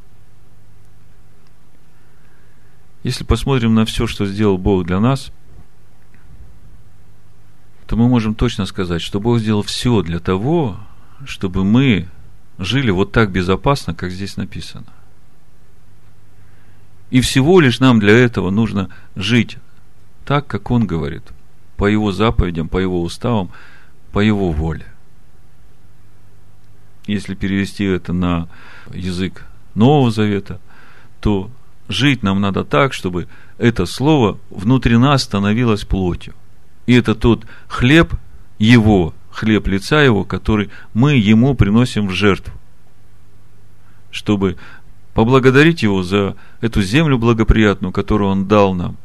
Если 3.03 3.23
посмотрим 3.23 3.75
на 3.75 3.85
все, 3.85 4.07
что 4.07 4.25
сделал 4.25 4.57
Бог 4.57 4.85
для 4.85 4.99
нас, 4.99 5.31
то 7.87 7.95
мы 7.95 8.07
можем 8.07 8.35
точно 8.35 8.65
сказать, 8.65 9.01
что 9.01 9.19
Бог 9.19 9.39
сделал 9.39 9.63
все 9.63 10.01
для 10.01 10.19
того, 10.19 10.79
чтобы 11.25 11.63
мы 11.63 12.07
жили 12.57 12.91
вот 12.91 13.11
так 13.11 13.31
безопасно, 13.31 13.95
как 13.95 14.11
здесь 14.11 14.37
написано. 14.37 14.85
И 17.09 17.21
всего 17.21 17.59
лишь 17.59 17.79
нам 17.79 17.99
для 17.99 18.13
этого 18.13 18.51
нужно 18.51 18.89
жить 19.15 19.57
так, 20.29 20.45
как 20.45 20.69
Он 20.69 20.85
говорит, 20.85 21.23
по 21.75 21.87
Его 21.87 22.11
заповедям, 22.11 22.69
по 22.69 22.77
Его 22.77 23.01
уставам, 23.01 23.49
по 24.11 24.19
Его 24.19 24.51
воле. 24.51 24.85
Если 27.07 27.33
перевести 27.33 27.83
это 27.85 28.13
на 28.13 28.47
язык 28.93 29.43
Нового 29.73 30.11
Завета, 30.11 30.59
то 31.19 31.49
жить 31.87 32.21
нам 32.21 32.41
надо 32.41 32.63
так, 32.63 32.93
чтобы 32.93 33.27
это 33.57 33.87
слово 33.87 34.37
внутри 34.51 34.97
нас 34.97 35.23
становилось 35.23 35.83
плотью. 35.83 36.35
И 36.85 36.93
это 36.93 37.15
тот 37.15 37.47
хлеб 37.67 38.13
Его, 38.59 39.15
хлеб 39.31 39.65
лица 39.65 40.03
Его, 40.03 40.25
который 40.25 40.69
мы 40.93 41.15
Ему 41.15 41.55
приносим 41.55 42.05
в 42.05 42.11
жертву. 42.11 42.53
Чтобы 44.11 44.57
поблагодарить 45.15 45.81
Его 45.81 46.03
за 46.03 46.35
эту 46.61 46.83
землю 46.83 47.17
благоприятную, 47.17 47.91
которую 47.91 48.29
Он 48.29 48.47
дал 48.47 48.75
нам, 48.75 48.95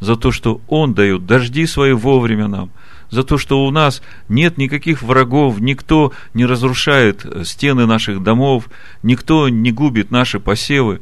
за 0.00 0.16
то, 0.16 0.30
что 0.30 0.60
Он 0.68 0.94
дает 0.94 1.26
дожди 1.26 1.66
свои 1.66 1.92
вовремя 1.92 2.48
нам, 2.48 2.70
за 3.10 3.22
то, 3.22 3.38
что 3.38 3.64
у 3.64 3.70
нас 3.70 4.02
нет 4.28 4.58
никаких 4.58 5.02
врагов, 5.02 5.60
никто 5.60 6.12
не 6.32 6.46
разрушает 6.46 7.24
стены 7.44 7.86
наших 7.86 8.22
домов, 8.22 8.68
никто 9.02 9.48
не 9.48 9.72
губит 9.72 10.10
наши 10.10 10.40
посевы. 10.40 11.00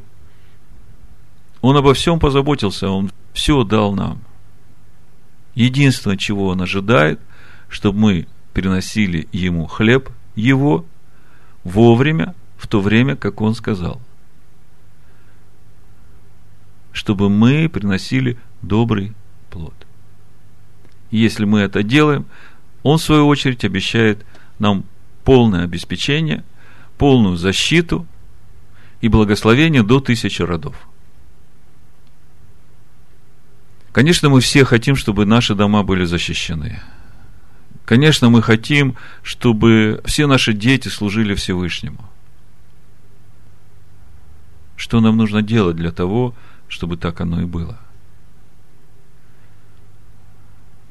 Он 1.61 1.77
обо 1.77 1.93
всем 1.93 2.19
позаботился, 2.19 2.89
Он 2.89 3.11
все 3.33 3.63
дал 3.63 3.93
нам. 3.93 4.21
Единственное, 5.55 6.17
чего 6.17 6.47
Он 6.47 6.61
ожидает, 6.61 7.19
чтобы 7.69 7.99
мы 7.99 8.27
приносили 8.53 9.27
Ему 9.31 9.65
хлеб 9.67 10.09
Его 10.35 10.85
вовремя, 11.63 12.35
в 12.57 12.67
то 12.67 12.81
время, 12.81 13.15
как 13.15 13.41
Он 13.41 13.55
сказал– 13.55 14.01
чтобы 16.93 17.29
мы 17.29 17.67
приносили 17.67 18.37
добрый 18.63 19.13
плод. 19.51 19.73
И 21.11 21.17
если 21.17 21.45
мы 21.45 21.59
это 21.59 21.83
делаем, 21.83 22.25
Он, 22.81 22.97
в 22.97 23.03
свою 23.03 23.27
очередь, 23.27 23.63
обещает 23.63 24.25
нам 24.57 24.85
полное 25.23 25.63
обеспечение, 25.63 26.43
полную 26.97 27.37
защиту 27.37 28.07
и 29.01 29.09
благословение 29.09 29.83
до 29.83 29.99
тысячи 29.99 30.41
родов. 30.41 30.75
Конечно, 33.91 34.29
мы 34.29 34.41
все 34.41 34.65
хотим, 34.65 34.95
чтобы 34.95 35.25
наши 35.25 35.53
дома 35.53 35.83
были 35.83 36.05
защищены. 36.05 36.81
Конечно, 37.85 38.29
мы 38.29 38.41
хотим, 38.41 38.95
чтобы 39.21 40.01
все 40.05 40.25
наши 40.25 40.53
дети 40.53 40.87
служили 40.87 41.35
Всевышнему. 41.35 42.03
Что 44.77 44.99
нам 44.99 45.17
нужно 45.17 45.41
делать 45.43 45.75
для 45.75 45.91
того, 45.91 46.33
чтобы 46.67 46.97
так 46.97 47.21
оно 47.21 47.41
и 47.41 47.45
было. 47.45 47.77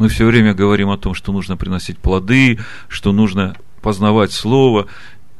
Мы 0.02 0.08
все 0.08 0.26
время 0.26 0.52
говорим 0.52 0.90
о 0.90 0.98
том, 0.98 1.14
что 1.14 1.30
нужно 1.30 1.56
приносить 1.56 1.96
плоды, 1.96 2.58
что 2.88 3.12
нужно 3.12 3.54
познавать 3.82 4.32
Слово, 4.32 4.88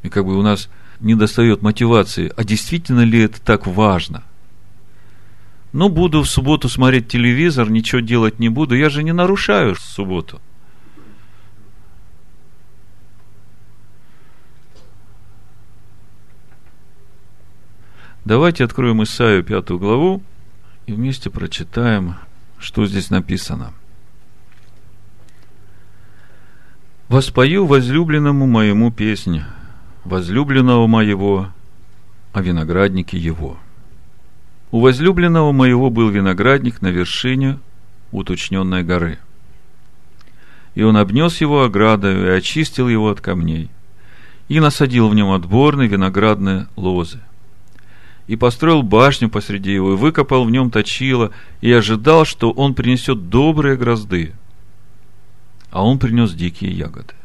и 0.03 0.07
как 0.07 0.25
бы 0.25 0.37
у 0.37 0.41
нас 0.41 0.69
не 1.01 1.15
достает 1.15 1.61
мотивации. 1.61 2.31
А 2.37 2.45
действительно 2.45 3.01
ли 3.01 3.19
это 3.19 3.41
так 3.41 3.67
важно? 3.67 4.23
Ну, 5.73 5.89
буду 5.89 6.21
в 6.21 6.29
субботу 6.29 6.69
смотреть 6.69 7.09
телевизор, 7.09 7.69
ничего 7.69 7.99
делать 7.99 8.39
не 8.39 8.47
буду. 8.47 8.73
Я 8.73 8.89
же 8.89 9.03
не 9.03 9.11
нарушаю 9.11 9.75
субботу. 9.75 10.39
Давайте 18.23 18.63
откроем 18.63 19.03
Исаию 19.03 19.43
пятую 19.43 19.77
главу 19.77 20.23
и 20.85 20.93
вместе 20.93 21.29
прочитаем, 21.29 22.15
что 22.59 22.85
здесь 22.85 23.09
написано. 23.09 23.73
«Воспою 27.09 27.65
возлюбленному 27.65 28.47
моему 28.47 28.91
песнь, 28.91 29.41
возлюбленного 30.05 30.87
моего, 30.87 31.49
о 32.31 32.41
винограднике 32.41 33.17
его. 33.17 33.57
У 34.71 34.79
возлюбленного 34.79 35.51
моего 35.51 35.89
был 35.89 36.09
виноградник 36.09 36.81
на 36.81 36.87
вершине 36.87 37.59
уточненной 38.11 38.83
горы. 38.83 39.19
И 40.75 40.81
он 40.81 40.97
обнес 40.97 41.39
его 41.41 41.63
оградою 41.63 42.25
и 42.25 42.37
очистил 42.37 42.89
его 42.89 43.09
от 43.09 43.21
камней, 43.21 43.69
и 44.47 44.59
насадил 44.59 45.09
в 45.09 45.15
нем 45.15 45.31
отборные 45.31 45.87
виноградные 45.87 46.67
лозы– 46.75 47.19
и 48.27 48.35
построил 48.35 48.83
башню 48.83 49.29
посреди 49.29 49.73
его, 49.73 49.93
и 49.93 49.97
выкопал 49.97 50.45
в 50.45 50.51
нем 50.51 50.71
точило, 50.71 51.31
и 51.61 51.71
ожидал, 51.71 52.25
что 52.25 52.51
он 52.51 52.73
принесет 52.73 53.29
добрые 53.29 53.75
грозды. 53.75 54.33
А 55.73 55.83
он 55.83 55.97
принес 55.97 56.35
дикие 56.35 56.71
ягоды. 56.71 57.15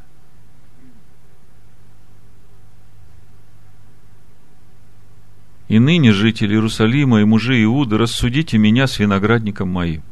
И 5.68 5.78
ныне, 5.78 6.12
жители 6.12 6.54
Иерусалима 6.54 7.20
и 7.20 7.24
мужи 7.24 7.62
Иуды, 7.64 7.98
рассудите 7.98 8.56
меня 8.56 8.86
с 8.86 8.98
виноградником 8.98 9.68
моим. 9.68 10.02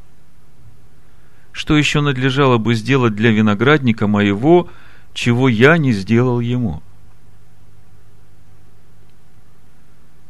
Что 1.51 1.79
еще 1.79 2.03
надлежало 2.03 2.59
бы 2.59 2.75
сделать 2.75 3.15
для 3.15 3.31
виноградника 3.31 4.07
моего, 4.07 4.69
чего 5.15 5.49
я 5.49 5.79
не 5.79 5.93
сделал 5.93 6.41
ему? 6.41 6.83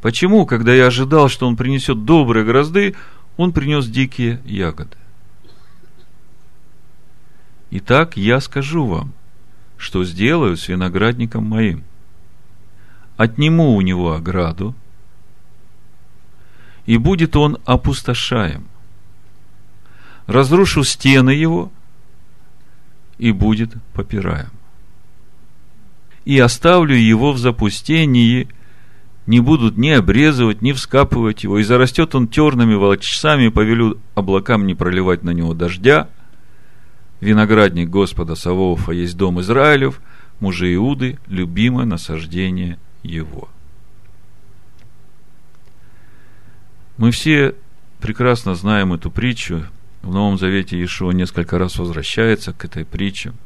Почему, 0.01 0.47
когда 0.47 0.73
я 0.73 0.87
ожидал, 0.87 1.29
что 1.29 1.49
он 1.49 1.57
принесет 1.57 2.05
добрые 2.05 2.47
грозды, 2.47 2.95
он 3.37 3.53
принес 3.53 3.88
дикие 3.88 4.40
ягоды? 4.45 4.97
Итак, 7.70 8.16
я 8.16 8.40
скажу 8.40 8.87
вам, 8.87 9.12
что 9.76 10.05
сделаю 10.05 10.57
с 10.57 10.68
виноградником 10.68 11.44
моим. 11.44 11.85
Отниму 13.16 13.74
у 13.74 13.81
него 13.81 14.12
ограду, 14.12 14.74
и 16.85 16.98
будет 16.98 17.35
он 17.35 17.59
опустошаем. 17.64 18.66
Разрушу 20.26 20.85
стены 20.85 21.31
его, 21.31 21.72
и 23.18 23.33
будет 23.33 23.74
попираем. 23.94 24.50
И 26.24 26.38
оставлю 26.38 26.94
его 26.94 27.33
в 27.33 27.38
запустении– 27.38 28.48
не 29.26 29.40
будут 29.40 29.76
ни 29.76 29.88
обрезывать, 29.88 30.62
ни 30.62 30.72
вскапывать 30.72 31.42
его, 31.42 31.59
и 31.59 31.64
зарастет 31.64 32.14
он 32.14 32.29
терными 32.29 32.74
волчцами, 32.74 33.48
повелю 33.48 33.98
облакам 34.14 34.66
не 34.66 34.74
проливать 34.74 35.24
на 35.24 35.31
него 35.31 35.52
дождя. 35.52 36.09
Виноградник 37.27 37.89
Господа 37.89 38.37
Савоофа 38.37 38.93
есть 38.93 39.17
дом 39.17 39.41
Израилев, 39.41 40.01
мужи 40.39 40.73
Иуды, 40.75 41.19
любимое 41.27 41.85
насаждение 41.85 42.79
его. 43.03 43.49
Мы 46.97 47.11
все 47.11 47.55
прекрасно 48.01 48.55
знаем 48.55 48.93
эту 48.93 49.11
притчу. 49.11 49.65
В 50.03 50.12
Новом 50.15 50.39
Завете 50.39 50.77
Иешуа 50.79 51.11
несколько 51.11 51.59
раз 51.59 51.77
возвращается 51.79 52.53
к 52.53 52.65
этой 52.65 52.85
притче– 52.85 53.33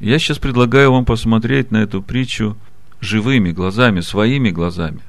Я 0.00 0.18
сейчас 0.18 0.38
предлагаю 0.38 0.92
вам 0.92 1.04
посмотреть 1.04 1.70
на 1.70 1.76
эту 1.76 2.00
притчу 2.00 2.56
живыми 3.02 3.52
глазами, 3.52 4.00
своими 4.00 4.50
глазами. 4.50 5.00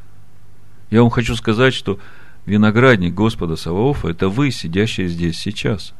Я 0.90 1.02
вам 1.02 1.10
хочу 1.10 1.34
сказать, 1.38 1.74
что 1.74 1.98
виноградник 2.46 3.14
Господа 3.14 3.56
Саваофа– 3.56 4.08
это 4.10 4.30
вы, 4.30 4.52
сидящие 4.52 5.08
здесь 5.08 5.40
сейчас. 5.40 5.94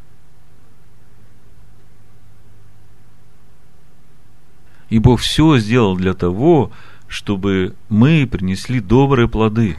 И 4.90 5.00
Бог 5.00 5.22
все 5.22 5.58
сделал 5.58 5.96
для 5.96 6.14
того, 6.14 6.72
чтобы 7.08 7.76
мы 7.90 8.28
принесли 8.30 8.80
добрые 8.80 9.28
плоды. 9.30 9.78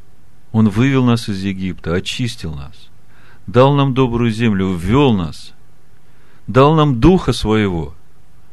Он 0.53 0.69
вывел 0.69 1.05
нас 1.05 1.29
из 1.29 1.43
Египта, 1.43 1.95
очистил 1.95 2.55
нас, 2.55 2.91
дал 3.47 3.75
нам 3.75 3.95
добрую 3.95 4.31
землю, 4.31 4.75
ввел 4.75 5.13
нас, 5.13 5.53
дал 6.47 6.75
нам 6.75 7.01
Духа 7.01 7.33
Своего– 7.33 7.95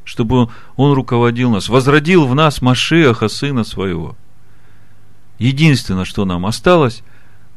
чтобы 0.10 0.50
Он 0.76 0.94
руководил 0.94 1.52
нас, 1.52 1.70
возродил 1.70 2.26
в 2.26 2.34
нас 2.34 2.64
Машеха, 2.64 3.28
Сына 3.28 3.64
Своего. 3.64 4.18
Единственное, 5.38 6.04
что 6.04 6.26
нам 6.26 6.48
осталось, 6.48 7.04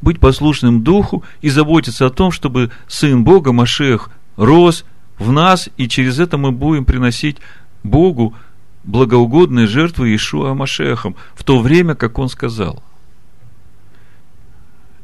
быть 0.03 0.19
послушным 0.19 0.83
Духу 0.83 1.23
и 1.41 1.49
заботиться 1.49 2.05
о 2.05 2.09
том, 2.09 2.31
чтобы 2.31 2.71
Сын 2.87 3.23
Бога, 3.23 3.53
Машех, 3.53 4.09
рос 4.35 4.85
в 5.17 5.31
нас, 5.31 5.69
и 5.77 5.87
через 5.87 6.19
это 6.19 6.37
мы 6.37 6.51
будем 6.51 6.85
приносить 6.85 7.37
Богу 7.83 8.35
благоугодные 8.83 9.65
жертвы 9.65 10.13
Ишуа 10.13 10.53
Машехом 10.53 11.15
в 11.33 11.43
то 11.43 11.59
время, 11.59 11.95
как 11.95 12.19
Он 12.19 12.27
сказал. 12.27 12.83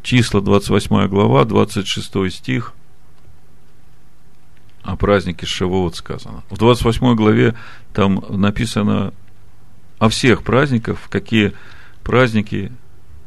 Числа 0.04 0.42
28 0.42 1.08
глава, 1.08 1.46
26 1.46 2.32
стих 2.32 2.74
о 4.84 4.96
празднике 4.96 5.46
Шавуот 5.46 5.96
сказано. 5.96 6.44
В 6.50 6.58
28 6.58 7.16
главе 7.16 7.56
там 7.94 8.24
написано 8.30 9.14
о 9.98 10.10
всех 10.10 10.44
праздниках, 10.44 10.98
какие 11.10 11.54
праздники, 12.04 12.72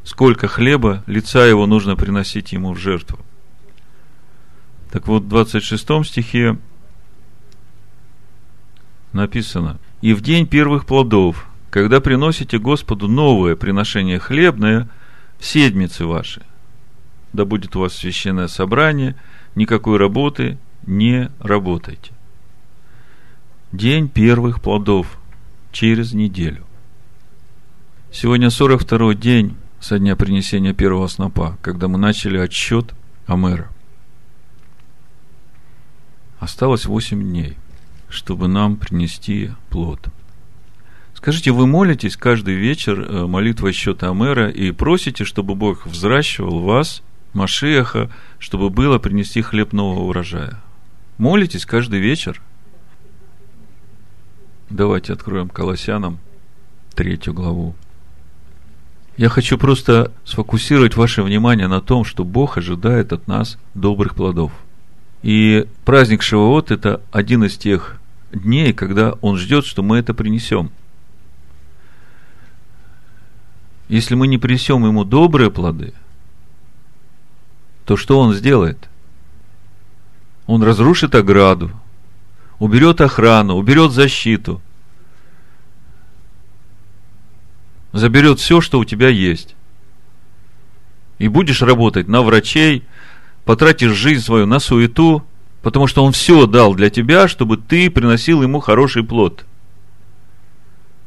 сколько 0.03 0.47
хлеба, 0.47 1.03
лица 1.07 1.45
его 1.45 1.65
нужно 1.65 1.95
приносить 1.95 2.51
ему 2.51 2.73
в 2.73 2.77
жертву. 2.77 3.19
Так 4.91 5.07
вот, 5.07 5.23
в 5.23 5.27
26 5.27 6.05
стихе 6.05 6.57
написано, 9.11 9.79
«И 10.01 10.13
в 10.13 10.21
день 10.21 10.47
первых 10.47 10.85
плодов, 10.85 11.47
когда 11.69 11.99
приносите 11.99 12.59
Господу 12.59 13.07
новое 13.07 13.55
приношение 13.55 14.19
хлебное, 14.19 14.89
в 15.39 15.45
седмицы 15.45 16.05
ваши, 16.05 16.41
да 17.33 17.45
будет 17.45 17.75
у 17.75 17.79
вас 17.79 17.93
священное 17.93 18.47
собрание, 18.47 19.15
никакой 19.55 19.97
работы 19.97 20.57
не 20.85 21.31
работайте. 21.39 22.11
День 23.71 24.07
первых 24.07 24.61
плодов 24.61 25.17
через 25.71 26.13
неделю. 26.13 26.63
Сегодня 28.11 28.49
42-й 28.49 29.15
день 29.15 29.57
со 29.83 29.99
дня 29.99 30.15
принесения 30.15 30.73
первого 30.73 31.07
снопа, 31.07 31.57
когда 31.61 31.89
мы 31.89 31.97
начали 31.97 32.37
отсчет 32.37 32.93
Амера. 33.27 33.69
Осталось 36.39 36.85
8 36.85 37.21
дней, 37.21 37.57
чтобы 38.07 38.47
нам 38.47 38.77
принести 38.77 39.51
плод. 39.69 40.07
Скажите, 41.13 41.51
вы 41.51 41.67
молитесь 41.67 42.15
каждый 42.15 42.55
вечер 42.55 43.01
э, 43.01 43.27
молитвой 43.27 43.73
счета 43.73 44.09
Амера 44.09 44.49
и 44.49 44.71
просите, 44.71 45.25
чтобы 45.25 45.53
Бог 45.53 45.85
взращивал 45.85 46.61
вас, 46.61 47.03
Машеха, 47.33 48.09
чтобы 48.39 48.69
было 48.69 48.99
принести 48.99 49.41
хлеб 49.41 49.73
нового 49.73 50.05
урожая? 50.05 50.61
Молитесь 51.17 51.65
каждый 51.65 51.99
вечер? 51.99 52.41
Давайте 54.69 55.11
откроем 55.11 55.49
Колоссянам 55.49 56.19
третью 56.95 57.33
главу. 57.33 57.75
Я 59.15 59.29
хочу 59.29 59.59
просто 59.59 60.11
сфокусировать 60.25 60.95
ваше 60.95 61.21
внимание 61.21 61.67
на 61.67 61.81
том, 61.81 62.03
что 62.03 62.23
Бог 62.23 62.57
ожидает 62.57 63.13
от 63.13 63.27
нас 63.27 63.59
добрых 63.75 64.15
плодов. 64.15 64.51
И 65.21 65.67
праздник 65.85 66.23
Шавуот– 66.23 66.71
это 66.71 66.99
один 67.11 67.43
из 67.43 67.55
тех 67.55 67.99
дней, 68.31 68.73
когда 68.73 69.13
Он 69.21 69.37
ждет, 69.37 69.65
что 69.65 69.83
мы 69.83 69.97
это 69.97 70.15
принесем. 70.15 70.71
Если 73.87 74.15
мы 74.15 74.27
не 74.27 74.39
принесем 74.39 74.83
Ему 74.83 75.03
добрые 75.03 75.51
плоды, 75.51 75.93
то 77.85 77.95
что 77.95 78.19
Он 78.19 78.33
сделает? 78.33 78.89
Он 80.47 80.63
разрушит 80.63 81.13
ограду, 81.13 81.69
уберет 82.57 82.99
охрану, 82.99 83.55
уберет 83.55 83.91
защиту, 83.91 84.59
заберет 87.93 88.39
все, 88.39 88.59
что 88.59 88.79
у 88.79 88.85
тебя 88.85 89.07
есть. 89.07 89.55
И 91.19 91.27
будешь 91.29 91.61
работать 91.61 92.07
на 92.07 92.21
врачей, 92.21 92.83
потратишь 93.45 93.91
жизнь 93.91 94.21
свою 94.21 94.45
на 94.45 94.59
суету, 94.59 95.23
потому 95.61 95.87
что 95.87 96.03
он 96.03 96.11
все 96.11 96.45
дал 96.47 96.73
для 96.73 96.89
тебя, 96.89 97.27
чтобы 97.27 97.55
ты 97.57 97.89
приносил 97.89 98.41
ему 98.41 98.59
хороший 98.59 99.03
плод. 99.03 99.45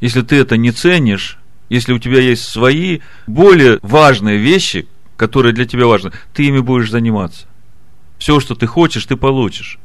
Если 0.01 0.23
ты 0.23 0.37
это 0.37 0.57
не 0.57 0.71
ценишь, 0.71 1.39
если 1.69 1.93
у 1.93 1.99
тебя 1.99 2.21
есть 2.21 2.45
свои 2.45 3.01
более 3.27 3.79
важные 3.83 4.39
вещи, 4.39 4.87
которые 5.17 5.53
для 5.53 5.67
тебя 5.67 5.87
важны, 5.87 6.13
ты 6.33 6.45
ими 6.45 6.61
будешь 6.61 6.91
заниматься. 6.91 7.47
Все, 8.19 8.41
что 8.41 8.55
ты 8.55 8.67
хочешь, 8.67 9.05
ты 9.05 9.17
получишь. 9.17 9.79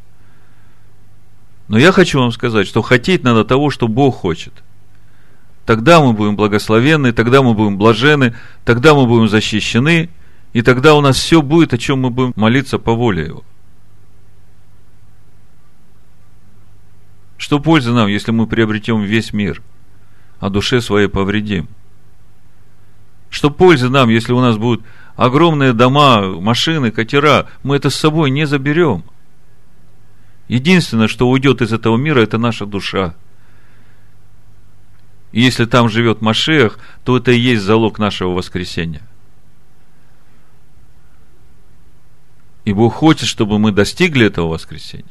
Но 1.67 1.79
я 1.79 1.91
хочу 1.91 2.19
вам 2.19 2.31
сказать, 2.31 2.67
что 2.67 2.81
хотеть 2.81 3.23
надо 3.23 3.43
того, 3.43 3.69
что 3.69 3.87
Бог 3.87 4.15
хочет. 4.15 4.53
Тогда 5.65 6.01
мы 6.01 6.13
будем 6.13 6.35
благословенны, 6.35 7.13
тогда 7.13 7.41
мы 7.41 7.53
будем 7.53 7.77
блажены, 7.77 8.35
тогда 8.65 8.93
мы 8.93 9.05
будем 9.05 9.29
защищены, 9.29 10.09
и 10.53 10.61
тогда 10.61 10.95
у 10.95 11.01
нас 11.01 11.17
все 11.17 11.41
будет, 11.41 11.73
о 11.73 11.77
чем 11.77 11.99
мы 11.99 12.09
будем 12.09 12.33
молиться 12.35 12.79
по 12.79 12.93
воле 12.93 13.25
Его. 13.25 13.43
Что 17.37 17.59
пользы 17.59 17.91
нам, 17.91 18.07
если 18.07 18.31
мы 18.31 18.47
приобретем 18.47 19.01
весь 19.01 19.33
мир, 19.33 19.61
а 20.39 20.49
душе 20.49 20.81
своей 20.81 21.07
повредим? 21.07 21.67
Что 23.29 23.49
пользы 23.49 23.89
нам, 23.89 24.09
если 24.09 24.33
у 24.33 24.41
нас 24.41 24.57
будут 24.57 24.83
огромные 25.15 25.73
дома, 25.73 26.21
машины, 26.39 26.91
катера, 26.91 27.47
мы 27.63 27.77
это 27.77 27.89
с 27.89 27.95
собой 27.95 28.29
не 28.29 28.45
заберем. 28.45 29.03
Единственное, 30.47 31.07
что 31.07 31.29
уйдет 31.29 31.61
из 31.61 31.71
этого 31.71 31.95
мира, 31.97 32.19
это 32.19 32.37
наша 32.37 32.65
душа. 32.65 33.15
И 35.31 35.41
если 35.41 35.65
там 35.65 35.89
живет 35.89 36.21
Машех, 36.21 36.79
то 37.03 37.17
это 37.17 37.31
и 37.31 37.39
есть 37.39 37.63
залог 37.63 37.99
нашего 37.99 38.31
воскресения. 38.31 39.01
И 42.65 42.73
Бог 42.73 42.93
хочет, 42.93 43.27
чтобы 43.27 43.57
мы 43.57 43.71
достигли 43.71 44.27
этого 44.27 44.49
воскресения. 44.49 45.05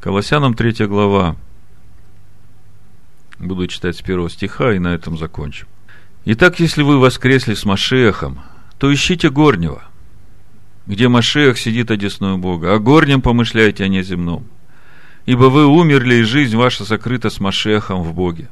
Колоссянам 0.00 0.54
3 0.54 0.86
глава, 0.86 1.36
Буду 3.40 3.66
читать 3.68 3.96
с 3.96 4.02
первого 4.02 4.28
стиха 4.28 4.74
и 4.74 4.78
на 4.78 4.88
этом 4.94 5.16
закончим. 5.16 5.66
Итак, 6.26 6.60
если 6.60 6.82
вы 6.82 6.98
воскресли 6.98 7.54
с 7.54 7.64
Машехом, 7.64 8.40
то 8.78 8.92
ищите 8.92 9.30
горнего, 9.30 9.82
где 10.86 11.08
Машех 11.08 11.58
сидит 11.58 11.90
одесную 11.90 12.38
Бога, 12.38 12.74
а 12.74 12.78
горнем 12.78 13.22
помышляйте 13.22 13.84
о 13.84 13.88
неземном. 13.88 14.46
Ибо 15.26 15.44
вы 15.44 15.66
умерли, 15.66 16.16
и 16.16 16.22
жизнь 16.22 16.56
ваша 16.56 16.84
сокрыта 16.84 17.30
с 17.30 17.40
Машехом 17.40 18.02
в 18.02 18.14
Боге. 18.14 18.48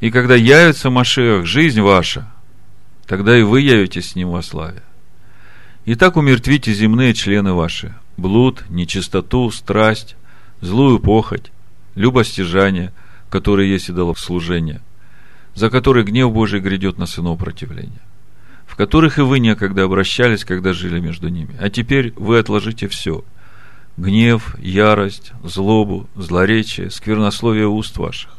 И 0.00 0.10
когда 0.10 0.34
явится 0.34 0.90
Машех, 0.90 1.46
жизнь 1.46 1.80
ваша, 1.80 2.30
тогда 3.06 3.36
и 3.38 3.42
вы 3.42 3.62
явитесь 3.62 4.10
с 4.10 4.14
ним 4.14 4.30
во 4.30 4.42
славе. 4.42 4.82
Итак, 5.86 6.16
умертвите 6.16 6.72
земные 6.72 7.14
члены 7.14 7.52
ваши, 7.52 7.94
блуд, 8.16 8.64
нечистоту, 8.68 9.50
страсть, 9.50 10.16
злую 10.60 11.00
похоть, 11.00 11.52
любостяжание– 11.94 12.92
которые 13.34 13.68
есть 13.68 13.90
идолослужение, 13.90 14.80
за 15.56 15.68
которые 15.68 16.04
гнев 16.04 16.32
Божий 16.32 16.60
грядет 16.60 16.98
на 16.98 17.06
сынов 17.06 17.36
противления, 17.36 18.00
в 18.66 18.76
которых 18.76 19.18
и 19.18 19.22
вы 19.22 19.38
некогда 19.38 19.84
обращались, 19.84 20.44
когда 20.44 20.72
жили 20.72 21.00
между 21.00 21.28
ними. 21.28 21.54
А 21.60 21.70
теперь 21.70 22.12
вы 22.16 22.38
отложите 22.38 22.88
все– 22.88 23.24
гнев, 23.96 24.56
ярость, 24.58 25.32
злобу, 25.42 26.08
злоречие, 26.16 26.90
сквернословие 26.90 27.68
уст 27.68 27.96
ваших. 27.96 28.30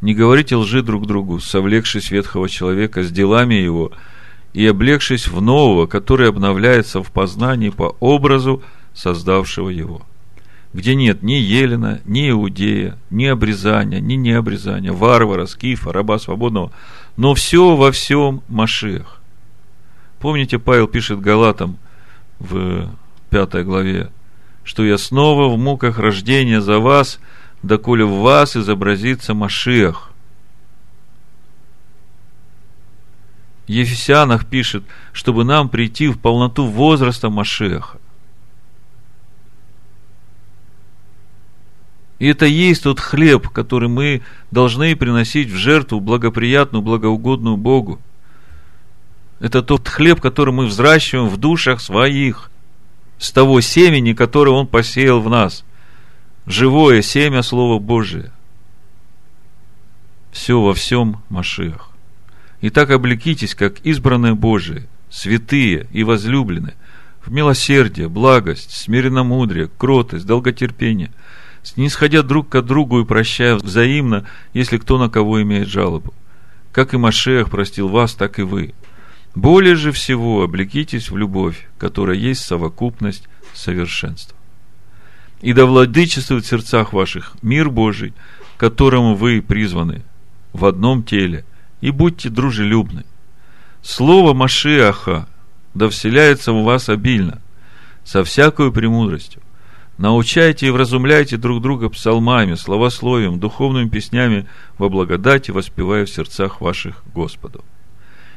Не 0.00 0.14
говорите 0.14 0.56
лжи 0.56 0.82
друг 0.82 1.06
другу, 1.06 1.40
совлекшись 1.40 2.10
ветхого 2.10 2.48
человека 2.48 3.02
с 3.02 3.10
делами 3.10 3.54
его 3.54 3.92
и 4.52 4.66
облегшись 4.66 5.26
в 5.26 5.40
нового, 5.40 5.86
который 5.86 6.28
обновляется 6.28 7.02
в 7.02 7.10
познании 7.10 7.70
по 7.70 7.96
образу 8.00 8.62
создавшего 8.94 9.70
его– 9.70 10.02
где 10.76 10.94
нет 10.94 11.22
ни 11.22 11.32
Елена, 11.32 12.00
ни 12.04 12.28
Иудея, 12.28 12.98
ни 13.08 13.24
обрезания, 13.24 13.98
ни 13.98 14.12
необрезания, 14.12 14.92
варвара, 14.92 15.46
скифа, 15.46 15.90
раба 15.90 16.18
свободного, 16.18 16.70
но 17.16 17.34
все 17.34 17.76
во 17.76 17.92
всем 17.92 18.42
Машех. 18.48 19.20
Помните, 20.18 20.58
Павел 20.58 20.86
пишет 20.86 21.20
Галатам 21.20 21.78
в 22.38 22.90
пятой 23.30 23.64
главе, 23.64 24.10
что 24.64 24.84
я 24.84 24.98
снова 24.98 25.48
в 25.48 25.58
муках 25.58 25.98
рождения 25.98 26.60
за 26.60 26.78
вас, 26.78 27.18
доколе 27.62 28.04
в 28.04 28.20
вас 28.20 28.56
изобразится 28.56 29.34
Машех. 29.34 30.10
Ефесянах 33.66 34.46
пишет, 34.46 34.84
чтобы 35.12 35.44
нам 35.44 35.68
прийти 35.68 36.08
в 36.08 36.18
полноту 36.18 36.66
возраста 36.66 37.30
Машеха. 37.30 37.98
И 42.18 42.26
это 42.26 42.46
есть 42.46 42.84
тот 42.84 42.98
хлеб, 42.98 43.48
который 43.48 43.88
мы 43.88 44.22
должны 44.50 44.96
приносить 44.96 45.50
в 45.50 45.56
жертву 45.56 46.00
благоприятную, 46.00 46.82
благоугодную 46.82 47.56
Богу. 47.56 48.00
Это 49.38 49.62
тот 49.62 49.86
хлеб, 49.88 50.20
который 50.20 50.54
мы 50.54 50.66
взращиваем 50.66 51.28
в 51.28 51.36
душах 51.36 51.80
своих, 51.80 52.50
с 53.18 53.30
того 53.32 53.60
семени, 53.60 54.14
которое 54.14 54.52
Он 54.52 54.66
посеял 54.66 55.20
в 55.20 55.28
нас. 55.28 55.64
Живое 56.46 57.02
семя 57.02 57.42
Слова 57.42 57.78
Божие. 57.78 58.32
все 60.32 60.60
во 60.60 60.74
всем 60.74 61.22
Машиах. 61.28 61.90
Итак, 62.60 62.90
облекитесь, 62.90 63.54
как 63.54 63.80
избранные 63.80 64.34
Божии, 64.34 64.86
святые 65.10 65.86
и 65.92 66.04
возлюбленные, 66.04 66.74
в 67.24 67.32
милосердие, 67.32 68.08
благость, 68.08 68.70
смиренномудрие, 68.70 69.68
кротость, 69.76 70.26
долготерпение, 70.26 71.10
снисходя 71.66 72.22
друг 72.22 72.48
к 72.48 72.62
другу 72.62 73.00
и 73.00 73.04
прощая 73.04 73.56
взаимно, 73.56 74.24
если 74.54 74.78
кто 74.78 74.98
на 74.98 75.10
кого 75.10 75.42
имеет 75.42 75.68
жалобу. 75.68 76.14
Как 76.70 76.94
и 76.94 76.96
Машех 76.96 77.50
простил 77.50 77.88
вас, 77.88 78.14
так 78.14 78.38
и 78.38 78.42
вы. 78.42 78.72
Более 79.34 79.74
же 79.74 79.90
всего 79.90 80.42
облекитесь 80.42 81.10
в 81.10 81.16
любовь, 81.16 81.66
которая 81.76 82.16
есть 82.16 82.42
совокупность 82.42 83.28
совершенства. 83.52 84.36
И 85.40 85.52
да 85.52 85.66
владычествует 85.66 86.44
в 86.44 86.48
сердцах 86.48 86.92
ваших 86.92 87.36
мир 87.42 87.68
Божий, 87.68 88.14
которому 88.58 89.16
вы 89.16 89.42
призваны 89.42 90.02
в 90.52 90.64
одном 90.64 91.02
теле, 91.02 91.44
и 91.80 91.90
будьте 91.90 92.30
дружелюбны. 92.30 93.04
Слово 93.82 94.34
Машиаха 94.34 95.28
да 95.74 95.88
вселяется 95.88 96.52
в 96.52 96.62
вас 96.62 96.88
обильно, 96.88 97.42
со 98.04 98.22
всякой 98.22 98.72
премудростью. 98.72 99.42
Научайте 99.98 100.66
и 100.66 100.70
вразумляйте 100.70 101.38
друг 101.38 101.62
друга 101.62 101.88
псалмами, 101.88 102.54
словословием, 102.54 103.40
духовными 103.40 103.88
песнями 103.88 104.46
во 104.76 104.90
благодати, 104.90 105.50
воспевая 105.50 106.04
в 106.04 106.10
сердцах 106.10 106.60
ваших 106.60 107.02
Господу. 107.14 107.64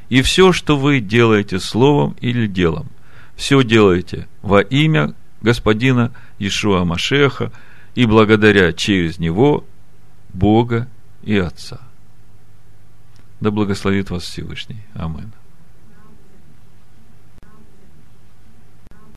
И 0.08 0.22
все, 0.22 0.54
что 0.54 0.78
вы 0.78 1.02
делаете 1.02 1.60
словом 1.60 2.16
или 2.22 2.48
делом, 2.48 2.88
все 3.36 3.62
делаете 3.64 4.28
во 4.42 4.62
имя 4.62 5.14
Господина 5.42 6.12
Ишуа 6.40 6.86
Машеха 6.86 7.52
и 7.94 8.06
благодаря 8.06 8.72
через 8.72 9.20
Него 9.20 9.66
Бога 10.34 10.88
и 11.24 11.38
Отца. 11.38 11.82
Да 13.42 13.52
благословит 13.52 14.10
вас 14.10 14.24
Всевышний. 14.24 14.82
Аминь. 14.94 15.32